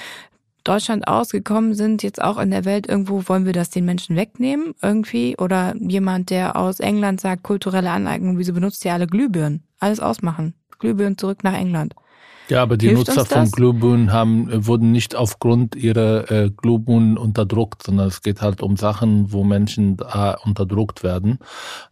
Deutschland 0.65 1.09
ausgekommen 1.09 1.75
sind, 1.75 2.03
jetzt 2.03 2.23
auch 2.23 2.39
in 2.39 2.51
der 2.51 2.65
Welt 2.65 2.89
irgendwo, 2.89 3.29
wollen 3.29 3.47
wir 3.47 3.53
das 3.53 3.71
den 3.71 3.85
Menschen 3.85 4.17
wegnehmen 4.17 4.75
irgendwie? 4.81 5.37
Oder 5.37 5.75
jemand, 5.79 6.31
der 6.31 6.57
aus 6.57 6.79
England 6.79 7.21
sagt, 7.21 7.43
kulturelle 7.43 7.91
Aneignung, 7.91 8.39
wieso 8.39 8.53
benutzt 8.53 8.85
ihr 8.85 8.93
alle 8.93 9.07
Glühbirnen? 9.07 9.65
Alles 9.81 9.99
ausmachen. 9.99 10.55
Glühbirnen 10.79 11.19
zurück 11.19 11.43
nach 11.43 11.55
England. 11.55 11.95
Ja, 12.53 12.63
aber 12.63 12.77
die 12.77 12.89
Hilft 12.89 13.09
Nutzer 13.09 13.25
von 13.25 13.51
Glühbirnen 13.51 14.13
haben, 14.13 14.67
wurden 14.67 14.93
nicht 14.93 15.15
aufgrund 15.15 15.75
ihrer 15.75 16.31
äh, 16.31 16.51
Glühbirnen 16.51 17.17
unterdrückt, 17.17 17.83
sondern 17.83 18.09
es 18.09 18.21
geht 18.21 18.43
halt 18.43 18.61
um 18.61 18.77
Sachen, 18.77 19.33
wo 19.33 19.43
Menschen 19.43 19.97
da 19.97 20.33
unterdrückt 20.45 21.03
werden. 21.03 21.39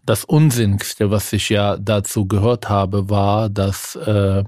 Das 0.04 0.26
Unsinnigste, 0.26 1.10
was 1.10 1.32
ich 1.32 1.48
ja 1.48 1.78
dazu 1.78 2.26
gehört 2.26 2.68
habe, 2.68 3.08
war, 3.08 3.48
dass 3.48 3.96
äh, 3.96 4.44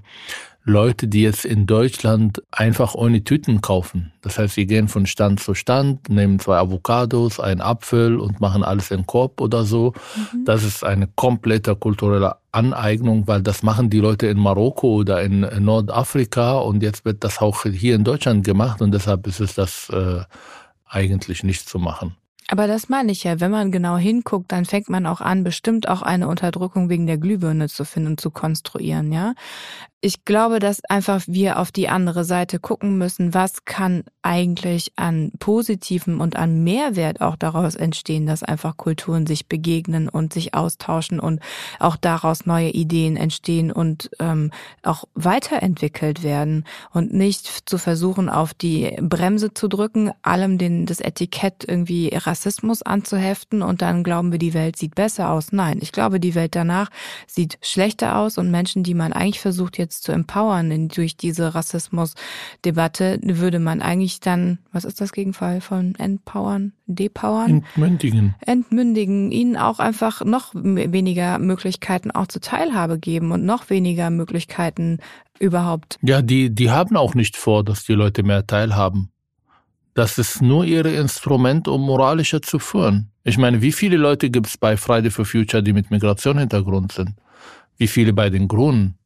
Leute, 0.65 1.09
die 1.09 1.23
jetzt 1.23 1.45
in 1.45 1.67
Deutschland 1.67 2.43
einfach 2.53 2.95
ohne 2.95 3.25
Tüten 3.25 3.61
kaufen. 3.61 4.13
Das 4.23 4.39
heißt, 4.39 4.55
sie 4.55 4.67
gehen 4.67 4.87
von 4.87 5.07
Stand 5.07 5.41
zu 5.41 5.55
Stand, 5.55 6.09
nehmen 6.09 6.39
zwei 6.39 6.59
Avocados, 6.59 7.41
einen 7.41 7.61
Apfel 7.61 8.21
und 8.21 8.41
machen 8.41 8.63
alles 8.63 8.93
in 8.93 9.05
Korb 9.05 9.41
oder 9.41 9.65
so. 9.65 9.93
Mhm. 10.33 10.45
Das 10.45 10.63
ist 10.63 10.85
eine 10.85 11.09
komplette 11.17 11.75
kulturelle 11.75 12.37
Aneignung, 12.53 13.27
weil 13.27 13.43
das 13.43 13.65
machen 13.65 13.91
die 13.91 13.99
Leute 13.99 14.29
in 14.29 14.39
Marokko 14.39 14.95
oder 15.01 15.23
in 15.23 15.41
Nordafrika 15.41 16.59
und 16.59 16.83
jetzt 16.83 17.05
wird 17.05 17.25
das 17.25 17.41
auch 17.41 17.65
hier 17.65 17.97
in 17.97 18.05
Deutschland 18.05 18.45
gemacht 18.45 18.81
und 18.81 18.93
deshalb 18.93 19.27
ist 19.27 19.41
es 19.41 19.55
das 19.55 19.89
äh, 19.89 20.21
eigentlich 20.87 21.43
nicht 21.43 21.69
zu 21.69 21.81
machen. 21.81 22.15
Aber 22.49 22.67
das 22.67 22.89
meine 22.89 23.13
ich 23.13 23.25
ja, 23.25 23.41
wenn 23.41 23.51
man 23.51 23.73
genau 23.73 23.97
hinguckt, 23.97 24.53
dann 24.53 24.67
fängt 24.67 24.91
man 24.91 25.07
auch 25.07 25.23
an, 25.23 25.43
bestimmt 25.43 25.89
auch 25.89 26.03
eine 26.03 26.29
Unterdrückung 26.29 26.91
wegen 26.91 27.07
der 27.07 27.17
Glühbirne 27.17 27.69
zu 27.69 27.85
finden 27.85 28.11
und 28.11 28.21
zu 28.21 28.31
konstruieren, 28.31 29.11
ja. 29.11 29.33
Ich 30.05 30.25
glaube, 30.25 30.59
dass 30.59 30.85
einfach 30.87 31.23
wir 31.29 31.61
auf 31.61 31.71
die 31.71 31.89
andere 31.89 32.25
Seite 32.25 32.59
gucken 32.59 32.99
müssen, 32.99 33.35
was 33.35 33.65
kann 33.65 34.03
eigentlich 34.21 34.93
an 34.97 35.31
Positiven 35.39 36.21
und 36.21 36.35
an 36.35 36.65
Mehrwert 36.65 37.21
auch 37.21 37.37
daraus 37.37 37.77
entstehen, 37.77 38.27
dass 38.27 38.43
einfach 38.43 38.77
Kulturen 38.77 39.29
sich 39.29 39.47
begegnen 39.47 40.09
und 40.09 40.33
sich 40.33 40.55
austauschen 40.55 41.21
und 41.21 41.41
auch 41.79 41.95
daraus 41.95 42.47
neue 42.47 42.71
Ideen 42.71 43.17
entstehen 43.17 43.71
und 43.71 44.11
ähm, 44.19 44.51
auch 44.83 45.05
weiterentwickelt 45.15 46.25
werden 46.25 46.65
und 46.93 47.15
nicht 47.15 47.69
zu 47.71 47.79
versuchen, 47.79 48.29
auf 48.29 48.55
die 48.55 48.97
Bremse 49.01 49.55
zu 49.55 49.69
drücken, 49.69 50.11
allem 50.23 50.59
den, 50.59 50.85
das 50.85 50.99
Etikett 50.99 51.65
irgendwie 51.65 52.11
Rassismus 52.13 52.83
anzuheften 52.83 53.63
und 53.63 53.83
dann 53.83 54.03
glauben 54.03 54.33
wir, 54.33 54.41
die 54.41 54.55
Welt 54.55 54.77
sieht 54.77 54.97
besser 54.97 55.31
aus. 55.31 55.53
Nein, 55.53 55.79
ich 55.81 55.93
glaube, 55.93 56.19
die 56.19 56.35
Welt 56.35 56.57
danach 56.57 56.91
sieht 57.29 57.59
schlechter 57.63 58.17
aus 58.17 58.37
und 58.37 58.51
Menschen, 58.51 58.83
die 58.83 58.95
man 58.95 59.13
eigentlich 59.13 59.41
versucht 59.41 59.79
jetzt 59.79 59.92
jetzt 59.93 60.05
zu 60.05 60.13
empowern 60.13 60.89
durch 60.89 61.17
diese 61.17 61.55
Rassismusdebatte, 61.55 63.21
würde 63.23 63.59
man 63.59 63.83
eigentlich 63.83 64.21
dann, 64.21 64.59
was 64.73 64.85
ist 64.85 65.01
das 65.01 65.13
Gegenfall 65.13 65.61
von 65.61 65.95
empowern, 65.97 66.73
depowern? 66.87 67.65
Entmündigen. 67.77 68.35
Entmündigen, 68.41 69.31
ihnen 69.31 69.57
auch 69.57 69.79
einfach 69.79 70.25
noch 70.25 70.55
weniger 70.55 71.39
Möglichkeiten 71.39 72.11
auch 72.11 72.27
zur 72.27 72.41
Teilhabe 72.41 72.99
geben 72.99 73.33
und 73.33 73.45
noch 73.45 73.69
weniger 73.69 74.11
Möglichkeiten 74.11 74.99
überhaupt. 75.39 75.99
Ja, 76.03 76.23
die, 76.23 76.51
die 76.51 76.71
haben 76.71 76.97
auch 76.97 77.15
nicht 77.15 77.37
vor, 77.37 77.65
dass 77.65 77.85
die 77.85 77.95
Leute 77.95 78.23
mehr 78.23 78.47
teilhaben. 78.47 79.11
Das 79.95 80.17
ist 80.17 80.41
nur 80.41 80.65
ihr 80.65 80.87
Instrument, 80.87 81.69
um 81.69 81.83
moralischer 81.83 82.41
zu 82.41 82.59
führen. 82.59 83.11
Ich 83.25 83.37
meine, 83.37 83.61
wie 83.61 83.73
viele 83.73 83.99
Leute 83.99 84.31
gibt 84.31 84.47
es 84.47 84.57
bei 84.57 84.79
Friday 84.79 85.11
for 85.11 85.27
Future, 85.27 85.63
die 85.63 85.75
mit 85.75 85.91
Migrationshintergrund 85.91 86.93
sind? 86.93 87.11
Wie 87.77 87.87
viele 87.87 88.15
bei 88.15 88.31
den 88.31 88.49
Grünen? 88.49 88.97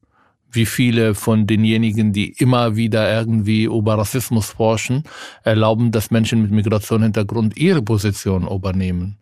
Wie 0.51 0.67
viele 0.67 1.15
von 1.15 1.47
denjenigen, 1.47 2.13
die 2.13 2.31
immer 2.39 2.77
wieder 2.77 3.13
irgendwie 3.13 3.65
über 3.65 3.99
Rassismus 3.99 4.51
forschen, 4.51 5.05
erlauben, 5.43 5.93
dass 5.93 6.11
Menschen 6.11 6.43
mit 6.43 6.51
Migrationshintergrund 6.51 7.57
ihre 7.57 7.83
Position 7.83 8.47
übernehmen. 8.49 9.19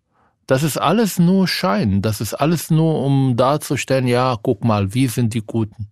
Das 0.46 0.62
ist 0.62 0.76
alles 0.76 1.18
nur 1.18 1.48
Schein. 1.48 2.02
Das 2.02 2.20
ist 2.20 2.34
alles 2.34 2.70
nur, 2.70 3.00
um 3.02 3.36
darzustellen, 3.36 4.06
ja, 4.06 4.36
guck 4.42 4.62
mal, 4.64 4.92
wir 4.94 5.08
sind 5.08 5.34
die 5.34 5.42
Guten. 5.44 5.88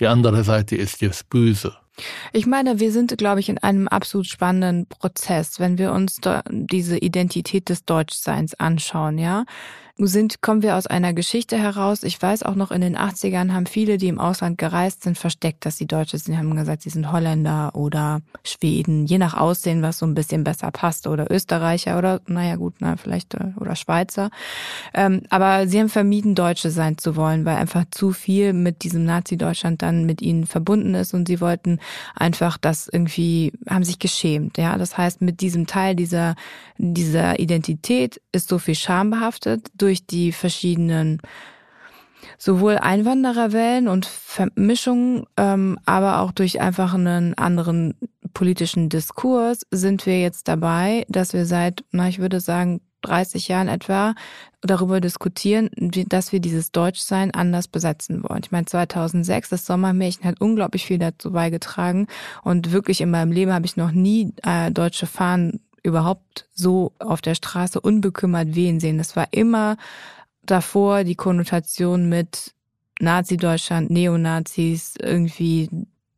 Die 0.00 0.06
andere 0.06 0.44
Seite 0.44 0.76
ist 0.76 1.00
jetzt 1.00 1.30
böse. 1.30 1.74
Ich 2.34 2.46
meine, 2.46 2.78
wir 2.78 2.92
sind, 2.92 3.16
glaube 3.16 3.40
ich, 3.40 3.48
in 3.48 3.56
einem 3.56 3.88
absolut 3.88 4.26
spannenden 4.26 4.86
Prozess, 4.86 5.58
wenn 5.58 5.78
wir 5.78 5.92
uns 5.92 6.20
diese 6.50 6.98
Identität 6.98 7.70
des 7.70 7.86
Deutschseins 7.86 8.52
anschauen, 8.54 9.16
ja 9.16 9.44
sind, 9.98 10.42
kommen 10.42 10.62
wir 10.62 10.76
aus 10.76 10.86
einer 10.86 11.14
Geschichte 11.14 11.56
heraus. 11.56 12.02
Ich 12.02 12.20
weiß 12.20 12.42
auch 12.42 12.54
noch, 12.54 12.70
in 12.70 12.82
den 12.82 12.98
80ern 12.98 13.52
haben 13.52 13.64
viele, 13.64 13.96
die 13.96 14.08
im 14.08 14.18
Ausland 14.18 14.58
gereist 14.58 15.02
sind, 15.02 15.16
versteckt, 15.16 15.64
dass 15.64 15.78
sie 15.78 15.86
Deutsche 15.86 16.18
sind. 16.18 16.34
Sie 16.34 16.38
haben 16.38 16.54
gesagt, 16.54 16.82
sie 16.82 16.90
sind 16.90 17.10
Holländer 17.12 17.74
oder 17.74 18.20
Schweden, 18.44 19.06
je 19.06 19.16
nach 19.16 19.32
Aussehen, 19.34 19.80
was 19.80 19.98
so 19.98 20.06
ein 20.06 20.14
bisschen 20.14 20.44
besser 20.44 20.70
passt, 20.70 21.06
oder 21.06 21.30
Österreicher 21.30 21.96
oder, 21.96 22.20
naja 22.26 22.56
gut, 22.56 22.74
na, 22.80 22.96
vielleicht, 22.98 23.34
äh, 23.34 23.52
oder 23.58 23.74
Schweizer. 23.74 24.30
Ähm, 24.92 25.22
aber 25.30 25.66
sie 25.66 25.80
haben 25.80 25.88
vermieden, 25.88 26.34
Deutsche 26.34 26.70
sein 26.70 26.98
zu 26.98 27.16
wollen, 27.16 27.46
weil 27.46 27.56
einfach 27.56 27.84
zu 27.90 28.12
viel 28.12 28.52
mit 28.52 28.82
diesem 28.82 29.04
Nazi-Deutschland 29.04 29.80
dann 29.80 30.04
mit 30.04 30.20
ihnen 30.20 30.46
verbunden 30.46 30.94
ist 30.94 31.14
und 31.14 31.26
sie 31.26 31.40
wollten 31.40 31.78
einfach 32.14 32.58
das 32.58 32.88
irgendwie, 32.92 33.52
haben 33.68 33.84
sich 33.84 33.98
geschämt, 33.98 34.58
ja. 34.58 34.76
Das 34.76 34.98
heißt, 34.98 35.22
mit 35.22 35.40
diesem 35.40 35.66
Teil 35.66 35.94
dieser, 35.96 36.34
dieser 36.76 37.38
Identität 37.40 38.20
ist 38.32 38.48
so 38.48 38.58
viel 38.58 38.74
Scham 38.74 39.08
behaftet 39.10 39.70
durch 39.86 40.04
die 40.04 40.32
verschiedenen 40.32 41.20
sowohl 42.38 42.76
Einwandererwellen 42.76 43.86
und 43.86 44.04
Vermischungen, 44.04 45.26
ähm, 45.36 45.78
aber 45.86 46.20
auch 46.20 46.32
durch 46.32 46.60
einfach 46.60 46.92
einen 46.92 47.34
anderen 47.34 47.94
politischen 48.34 48.88
Diskurs 48.88 49.60
sind 49.70 50.06
wir 50.06 50.20
jetzt 50.20 50.48
dabei, 50.48 51.06
dass 51.08 51.32
wir 51.32 51.46
seit, 51.46 51.84
na, 51.92 52.08
ich 52.08 52.18
würde 52.18 52.40
sagen, 52.40 52.80
30 53.02 53.46
Jahren 53.46 53.68
etwa 53.68 54.14
darüber 54.60 55.00
diskutieren, 55.00 55.70
dass 56.08 56.32
wir 56.32 56.40
dieses 56.40 56.72
Deutschsein 56.72 57.30
anders 57.30 57.68
besetzen 57.68 58.24
wollen. 58.24 58.40
Ich 58.42 58.50
meine, 58.50 58.66
2006, 58.66 59.50
das 59.50 59.64
Sommermärchen 59.64 60.24
hat 60.24 60.40
unglaublich 60.40 60.84
viel 60.84 60.98
dazu 60.98 61.30
beigetragen 61.30 62.08
und 62.42 62.72
wirklich 62.72 63.00
in 63.00 63.10
meinem 63.10 63.30
Leben 63.30 63.52
habe 63.52 63.66
ich 63.66 63.76
noch 63.76 63.92
nie 63.92 64.32
äh, 64.42 64.72
deutsche 64.72 65.06
Fahnen 65.06 65.60
überhaupt 65.86 66.48
so 66.52 66.92
auf 66.98 67.20
der 67.22 67.34
Straße 67.34 67.80
unbekümmert 67.80 68.54
wehen 68.54 68.80
sehen. 68.80 68.98
Das 68.98 69.16
war 69.16 69.28
immer 69.30 69.76
davor 70.42 71.04
die 71.04 71.14
Konnotation 71.14 72.08
mit 72.08 72.54
Nazi-Deutschland, 73.00 73.90
Neonazis, 73.90 74.94
irgendwie 75.00 75.70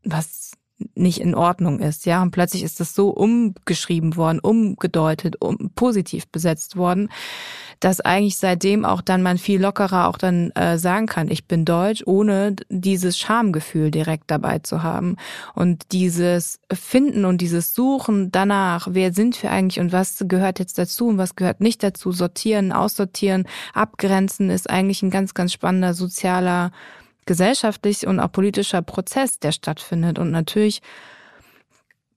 was 0.04 0.52
nicht 0.94 1.20
in 1.20 1.34
Ordnung 1.34 1.80
ist, 1.80 2.06
ja. 2.06 2.22
Und 2.22 2.30
plötzlich 2.30 2.62
ist 2.62 2.80
das 2.80 2.94
so 2.94 3.10
umgeschrieben 3.10 4.16
worden, 4.16 4.38
umgedeutet, 4.38 5.40
um, 5.40 5.70
positiv 5.74 6.28
besetzt 6.28 6.76
worden, 6.76 7.08
dass 7.80 8.00
eigentlich 8.00 8.38
seitdem 8.38 8.84
auch 8.84 9.00
dann 9.00 9.22
man 9.22 9.38
viel 9.38 9.60
lockerer 9.60 10.08
auch 10.08 10.18
dann 10.18 10.50
äh, 10.50 10.78
sagen 10.78 11.06
kann, 11.06 11.30
ich 11.30 11.46
bin 11.46 11.64
deutsch, 11.64 12.02
ohne 12.06 12.56
dieses 12.68 13.18
Schamgefühl 13.18 13.90
direkt 13.90 14.30
dabei 14.30 14.58
zu 14.58 14.82
haben. 14.82 15.16
Und 15.54 15.92
dieses 15.92 16.60
Finden 16.72 17.24
und 17.24 17.40
dieses 17.40 17.74
Suchen 17.74 18.32
danach, 18.32 18.88
wer 18.90 19.12
sind 19.12 19.40
wir 19.42 19.50
eigentlich 19.50 19.80
und 19.80 19.92
was 19.92 20.24
gehört 20.26 20.58
jetzt 20.58 20.78
dazu 20.78 21.08
und 21.08 21.18
was 21.18 21.36
gehört 21.36 21.60
nicht 21.60 21.82
dazu, 21.82 22.12
sortieren, 22.12 22.72
aussortieren, 22.72 23.46
abgrenzen, 23.74 24.50
ist 24.50 24.68
eigentlich 24.68 25.02
ein 25.02 25.10
ganz, 25.10 25.34
ganz 25.34 25.52
spannender 25.52 25.94
sozialer 25.94 26.72
gesellschaftlich 27.28 28.06
und 28.06 28.18
auch 28.18 28.32
politischer 28.32 28.82
Prozess, 28.82 29.38
der 29.38 29.52
stattfindet. 29.52 30.18
Und 30.18 30.32
natürlich, 30.32 30.80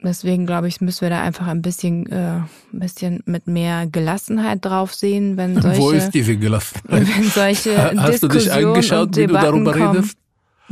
deswegen 0.02 0.48
glaube 0.48 0.70
ich, 0.70 0.82
müssen 0.82 1.02
wir 1.02 1.10
da 1.12 1.22
einfach 1.22 1.46
ein 1.46 1.62
bisschen, 1.62 2.08
äh, 2.12 2.38
ein 2.38 2.50
bisschen 2.72 3.22
mit 3.26 3.46
mehr 3.46 3.86
Gelassenheit 3.86 4.66
drauf 4.66 4.96
sehen, 4.96 5.38
wenn 5.38 5.62
solche. 5.62 5.80
Wo 5.80 5.92
ist 5.92 6.12
diese 6.12 6.36
Gelassenheit? 6.38 7.08
Wenn 7.16 7.24
solche 7.26 7.78
Hast 8.02 8.24
Diskussionen 8.24 8.32
du 8.32 8.40
dich 8.40 8.52
angeschaut, 8.52 9.16
wie 9.18 9.28
du 9.28 9.34
darüber 9.34 9.74
kommen. 9.74 9.96
redest? 9.98 10.18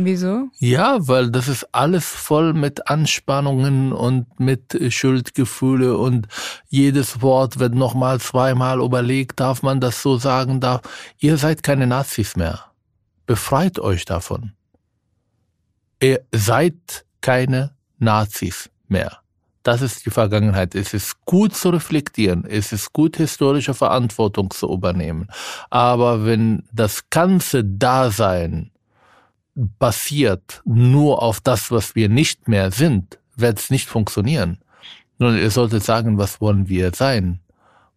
Wieso? 0.02 0.48
Ja, 0.60 0.98
weil 1.10 1.30
das 1.30 1.50
ist 1.50 1.68
alles 1.74 2.06
voll 2.06 2.54
mit 2.54 2.88
Anspannungen 2.88 3.92
und 3.92 4.40
mit 4.40 4.80
Schuldgefühle 4.94 5.98
und 5.98 6.30
jedes 6.70 7.22
Wort 7.22 7.60
wird 7.60 7.76
nochmal 7.76 8.22
zweimal 8.22 8.80
überlegt, 8.80 9.42
darf 9.42 9.62
man 9.62 9.82
das 9.82 10.02
so 10.02 10.16
sagen, 10.18 10.62
darf. 10.62 10.84
Ihr 11.20 11.36
seid 11.36 11.64
keine 11.64 11.86
Nazis 11.86 12.38
mehr. 12.38 12.69
Befreit 13.30 13.78
euch 13.78 14.06
davon. 14.06 14.54
Ihr 16.02 16.22
seid 16.32 17.06
keine 17.22 17.76
Nazis 18.00 18.72
mehr. 18.88 19.20
Das 19.62 19.84
ist 19.84 20.04
die 20.08 20.10
Vergangenheit. 20.10 20.74
Es 20.74 20.96
ist 20.96 21.24
gut 21.26 21.54
zu 21.54 21.70
reflektieren. 21.70 22.44
Es 22.44 22.74
ist 22.74 22.92
gut, 22.92 23.18
historische 23.18 23.76
Verantwortung 23.76 24.50
zu 24.50 24.74
übernehmen. 24.74 25.28
Aber 25.70 26.26
wenn 26.26 26.64
das 26.74 27.12
ganze 27.12 27.64
Dasein 27.64 28.72
basiert 29.54 30.64
nur 30.66 31.22
auf 31.22 31.40
das, 31.40 31.70
was 31.70 31.94
wir 31.94 32.10
nicht 32.10 32.48
mehr 32.48 32.72
sind, 32.72 33.20
wird 33.36 33.60
es 33.60 33.70
nicht 33.70 33.90
funktionieren. 33.90 34.58
Nun, 35.20 35.38
ihr 35.38 35.52
solltet 35.52 35.84
sagen, 35.84 36.18
was 36.18 36.42
wollen 36.42 36.68
wir 36.68 36.92
sein? 36.96 37.42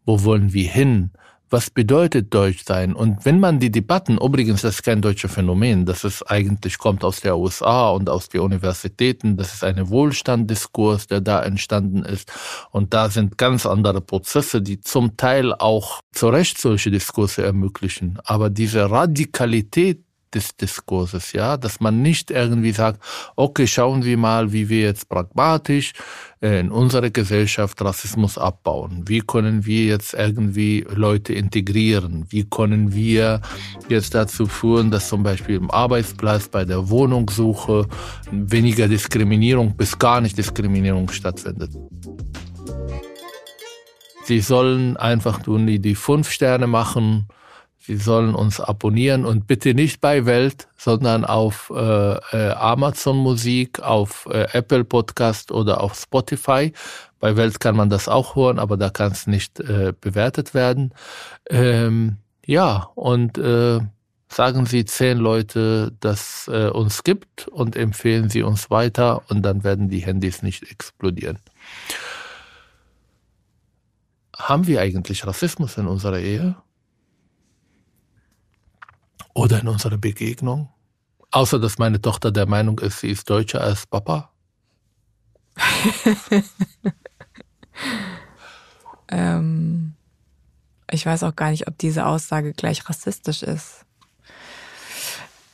Wo 0.04 0.24
wollen 0.24 0.52
wir 0.52 0.68
hin? 0.68 1.10
Was 1.52 1.70
bedeutet 1.70 2.32
Deutsch 2.32 2.64
sein? 2.66 2.94
Und 2.94 3.24
wenn 3.24 3.38
man 3.38 3.60
die 3.60 3.70
Debatten, 3.70 4.18
übrigens, 4.18 4.62
das 4.62 4.76
ist 4.76 4.82
kein 4.82 5.02
deutsches 5.02 5.32
Phänomen, 5.32 5.84
das 5.84 6.02
ist 6.02 6.22
eigentlich 6.22 6.78
kommt 6.78 7.04
aus 7.04 7.20
der 7.20 7.36
USA 7.36 7.90
und 7.90 8.08
aus 8.08 8.28
den 8.30 8.40
Universitäten, 8.40 9.36
das 9.36 9.52
ist 9.52 9.62
ein 9.62 9.88
Wohlstanddiskurs, 9.88 11.06
der 11.06 11.20
da 11.20 11.42
entstanden 11.42 12.04
ist. 12.04 12.32
Und 12.70 12.94
da 12.94 13.10
sind 13.10 13.36
ganz 13.36 13.66
andere 13.66 14.00
Prozesse, 14.00 14.62
die 14.62 14.80
zum 14.80 15.16
Teil 15.16 15.52
auch 15.52 16.00
zu 16.12 16.28
Recht 16.28 16.58
solche 16.58 16.90
Diskurse 16.90 17.44
ermöglichen. 17.44 18.18
Aber 18.24 18.48
diese 18.48 18.90
Radikalität 18.90 20.02
des 20.34 20.56
Diskurses, 20.56 21.32
ja, 21.32 21.56
dass 21.56 21.80
man 21.80 22.02
nicht 22.02 22.30
irgendwie 22.30 22.72
sagt, 22.72 23.02
okay, 23.36 23.66
schauen 23.66 24.04
wir 24.04 24.16
mal, 24.16 24.52
wie 24.52 24.68
wir 24.68 24.82
jetzt 24.82 25.08
pragmatisch 25.08 25.92
äh, 26.40 26.60
in 26.60 26.70
unserer 26.70 27.10
Gesellschaft 27.10 27.80
Rassismus 27.82 28.38
abbauen. 28.38 29.04
Wie 29.06 29.20
können 29.20 29.64
wir 29.64 29.84
jetzt 29.84 30.14
irgendwie 30.14 30.84
Leute 30.92 31.32
integrieren? 31.32 32.26
Wie 32.30 32.44
können 32.44 32.92
wir 32.92 33.40
jetzt 33.88 34.14
dazu 34.14 34.46
führen, 34.46 34.90
dass 34.90 35.08
zum 35.08 35.22
Beispiel 35.22 35.56
im 35.56 35.70
Arbeitsplatz 35.70 36.48
bei 36.48 36.64
der 36.64 36.88
Wohnungssuche 36.88 37.86
weniger 38.30 38.88
Diskriminierung 38.88 39.76
bis 39.76 39.98
gar 39.98 40.20
nicht 40.20 40.36
Diskriminierung 40.36 41.10
stattfindet? 41.10 41.70
Sie 44.24 44.40
sollen 44.40 44.96
einfach 44.96 45.40
die, 45.42 45.80
die 45.80 45.94
fünf 45.94 46.30
Sterne 46.30 46.66
machen, 46.66 47.26
Sie 47.84 47.96
sollen 47.96 48.36
uns 48.36 48.60
abonnieren 48.60 49.24
und 49.24 49.48
bitte 49.48 49.74
nicht 49.74 50.00
bei 50.00 50.24
Welt, 50.24 50.68
sondern 50.76 51.24
auf 51.24 51.72
äh, 51.74 52.12
äh, 52.14 52.52
Amazon 52.52 53.16
Musik, 53.16 53.80
auf 53.80 54.28
äh, 54.30 54.46
Apple 54.52 54.84
Podcast 54.84 55.50
oder 55.50 55.80
auf 55.80 55.96
Spotify. 55.96 56.72
Bei 57.18 57.36
Welt 57.36 57.58
kann 57.58 57.74
man 57.74 57.90
das 57.90 58.06
auch 58.06 58.36
hören, 58.36 58.60
aber 58.60 58.76
da 58.76 58.88
kann 58.88 59.10
es 59.10 59.26
nicht 59.26 59.58
äh, 59.58 59.92
bewertet 60.00 60.54
werden. 60.54 60.94
Ähm, 61.50 62.18
ja, 62.46 62.88
und 62.94 63.36
äh, 63.38 63.80
sagen 64.28 64.66
Sie 64.66 64.84
zehn 64.84 65.18
Leute, 65.18 65.92
dass 65.98 66.46
äh, 66.46 66.68
uns 66.68 67.02
gibt 67.02 67.48
und 67.48 67.74
empfehlen 67.74 68.30
Sie 68.30 68.44
uns 68.44 68.70
weiter 68.70 69.22
und 69.28 69.42
dann 69.42 69.64
werden 69.64 69.88
die 69.88 70.00
Handys 70.00 70.42
nicht 70.42 70.70
explodieren. 70.70 71.40
Haben 74.36 74.68
wir 74.68 74.80
eigentlich 74.80 75.26
Rassismus 75.26 75.78
in 75.78 75.88
unserer 75.88 76.20
Ehe? 76.20 76.54
Oder 79.34 79.60
in 79.60 79.68
unserer 79.68 79.98
Begegnung? 79.98 80.68
Außer 81.30 81.58
dass 81.58 81.78
meine 81.78 82.00
Tochter 82.00 82.30
der 82.30 82.46
Meinung 82.46 82.78
ist, 82.78 83.00
sie 83.00 83.10
ist 83.10 83.28
deutscher 83.30 83.62
als 83.62 83.86
Papa. 83.86 84.30
ähm, 89.08 89.94
ich 90.90 91.06
weiß 91.06 91.22
auch 91.22 91.34
gar 91.34 91.50
nicht, 91.50 91.66
ob 91.68 91.78
diese 91.78 92.06
Aussage 92.06 92.52
gleich 92.52 92.88
rassistisch 92.88 93.42
ist. 93.42 93.86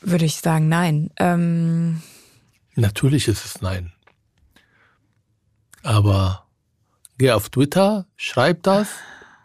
Würde 0.01 0.25
ich 0.25 0.37
sagen, 0.37 0.69
nein. 0.69 1.11
Ähm, 1.17 2.03
Natürlich 2.75 3.29
ist 3.29 3.45
es 3.45 3.61
nein. 3.61 3.93
Aber 5.83 6.47
geh 7.19 7.31
auf 7.33 7.51
Twitter, 7.51 8.07
schreib 8.17 8.63
das 8.65 8.89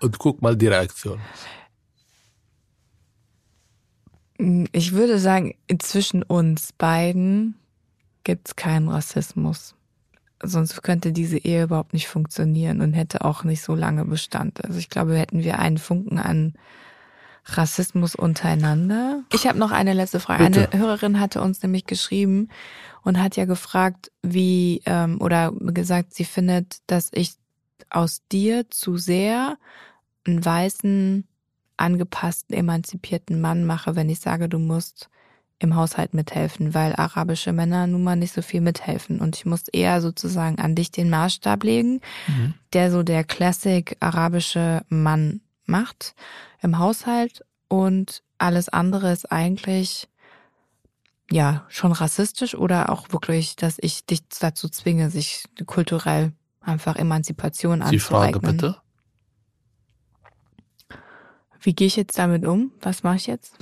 und 0.02 0.18
guck 0.20 0.42
mal 0.42 0.56
die 0.56 0.68
Reaktion. 0.68 1.20
Ich 4.38 4.94
würde 4.94 5.20
sagen, 5.20 5.56
zwischen 5.80 6.24
uns 6.24 6.74
beiden 6.74 7.56
gibt 8.24 8.48
es 8.48 8.56
keinen 8.56 8.90
Rassismus. 8.90 9.76
Sonst 10.42 10.82
könnte 10.84 11.14
diese 11.14 11.38
Ehe 11.38 11.64
überhaupt 11.64 11.94
nicht 11.94 12.08
funktionieren 12.08 12.82
und 12.82 12.94
hätte 12.94 13.24
auch 13.24 13.44
nicht 13.44 13.62
so 13.62 13.76
lange 13.76 14.06
Bestand. 14.06 14.64
Also 14.66 14.80
ich 14.80 14.90
glaube, 14.90 15.18
hätten 15.18 15.44
wir 15.44 15.60
einen 15.60 15.78
Funken 15.78 16.20
an 16.20 16.54
Rassismus 17.46 18.16
untereinander. 18.16 19.24
Ich 19.32 19.48
habe 19.48 19.60
noch 19.60 19.72
eine 19.72 19.94
letzte 19.94 20.20
Frage. 20.20 20.46
Bitte. 20.46 20.72
Eine 20.72 20.82
Hörerin 20.82 21.20
hatte 21.20 21.42
uns 21.42 21.62
nämlich 21.62 21.86
geschrieben 21.86 22.50
und 23.04 23.22
hat 23.22 23.36
ja 23.36 23.46
gefragt, 23.46 24.12
wie 24.22 24.82
ähm, 24.86 25.22
oder 25.22 25.52
gesagt, 25.52 26.14
sie 26.14 26.26
findet, 26.26 26.78
dass 26.88 27.10
ich 27.14 27.34
aus 27.90 28.22
dir 28.32 28.70
zu 28.70 28.98
sehr 28.98 29.58
einen 30.26 30.44
weißen, 30.44 31.28
angepassten, 31.78 32.56
emanzipierten 32.56 33.42
Mann 33.42 33.66
mache, 33.66 33.96
wenn 33.96 34.10
ich 34.10 34.20
sage, 34.20 34.50
du 34.50 34.60
musst 34.60 35.10
im 35.60 35.76
Haushalt 35.76 36.14
mithelfen, 36.14 36.74
weil 36.74 36.94
arabische 36.96 37.54
Männer 37.54 37.88
nun 37.88 38.04
mal 38.04 38.16
nicht 38.16 38.34
so 38.34 38.42
viel 38.42 38.62
mithelfen. 38.62 39.20
Und 39.20 39.38
ich 39.38 39.46
muss 39.46 39.68
eher 39.70 40.02
sozusagen 40.02 40.60
an 40.60 40.76
dich 40.76 40.92
den 40.92 41.10
Maßstab 41.10 41.64
legen, 41.64 42.02
mhm. 42.28 42.54
der 42.74 42.92
so 42.92 43.02
der 43.02 43.24
Classic 43.24 43.96
arabische 44.00 44.82
Mann 44.90 45.42
macht 45.66 46.16
im 46.62 46.80
Haushalt 46.80 47.46
und 47.70 48.24
alles 48.38 48.70
andere 48.70 49.12
ist 49.12 49.32
eigentlich 49.32 50.10
ja 51.32 51.66
schon 51.70 51.94
rassistisch 51.94 52.56
oder 52.56 52.90
auch 52.90 53.12
wirklich, 53.12 53.56
dass 53.56 53.78
ich 53.80 54.06
dich 54.06 54.28
dazu 54.40 54.68
zwinge, 54.68 55.10
sich 55.10 55.46
kulturell 55.66 56.34
einfach 56.60 56.98
Emanzipation 56.98 57.82
anzueignen. 57.82 57.92
Die 57.92 58.00
Frage 58.00 58.40
bitte. 58.40 58.76
Wie 61.64 61.74
gehe 61.74 61.88
ich 61.88 61.96
jetzt 61.96 62.18
damit 62.18 62.46
um? 62.46 62.72
Was 62.82 63.04
mache 63.04 63.16
ich 63.16 63.28
jetzt? 63.28 63.58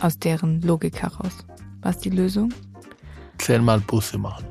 Aus 0.00 0.18
deren 0.18 0.60
Logik 0.62 1.00
heraus. 1.00 1.32
Was 1.80 1.96
ist 1.96 2.04
die 2.04 2.10
Lösung? 2.10 2.52
Zehnmal 3.38 3.80
Busse 3.80 4.18
machen. 4.18 4.44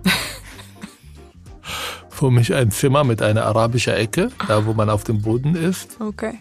Für 2.10 2.32
mich 2.32 2.54
ein 2.54 2.72
Zimmer 2.72 3.04
mit 3.04 3.22
einer 3.22 3.46
arabischen 3.46 3.94
Ecke, 3.94 4.32
da 4.48 4.66
wo 4.66 4.74
man 4.74 4.90
auf 4.90 5.04
dem 5.04 5.22
Boden 5.22 5.56
ist. 5.56 6.00
Okay 6.00 6.40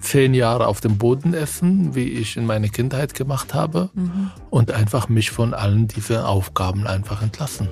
zehn 0.00 0.32
Jahre 0.34 0.66
auf 0.66 0.80
dem 0.80 0.96
Boden 0.96 1.34
essen, 1.34 1.94
wie 1.94 2.08
ich 2.08 2.36
in 2.36 2.46
meiner 2.46 2.68
Kindheit 2.68 3.14
gemacht 3.14 3.54
habe, 3.54 3.90
mhm. 3.94 4.30
und 4.50 4.70
einfach 4.70 5.08
mich 5.08 5.30
von 5.30 5.54
allen 5.54 5.88
diesen 5.88 6.18
Aufgaben 6.18 6.86
einfach 6.86 7.22
entlassen. 7.22 7.68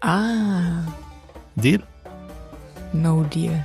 Ah. 0.00 0.84
Deal? 1.56 1.82
No 2.92 3.24
deal. 3.24 3.62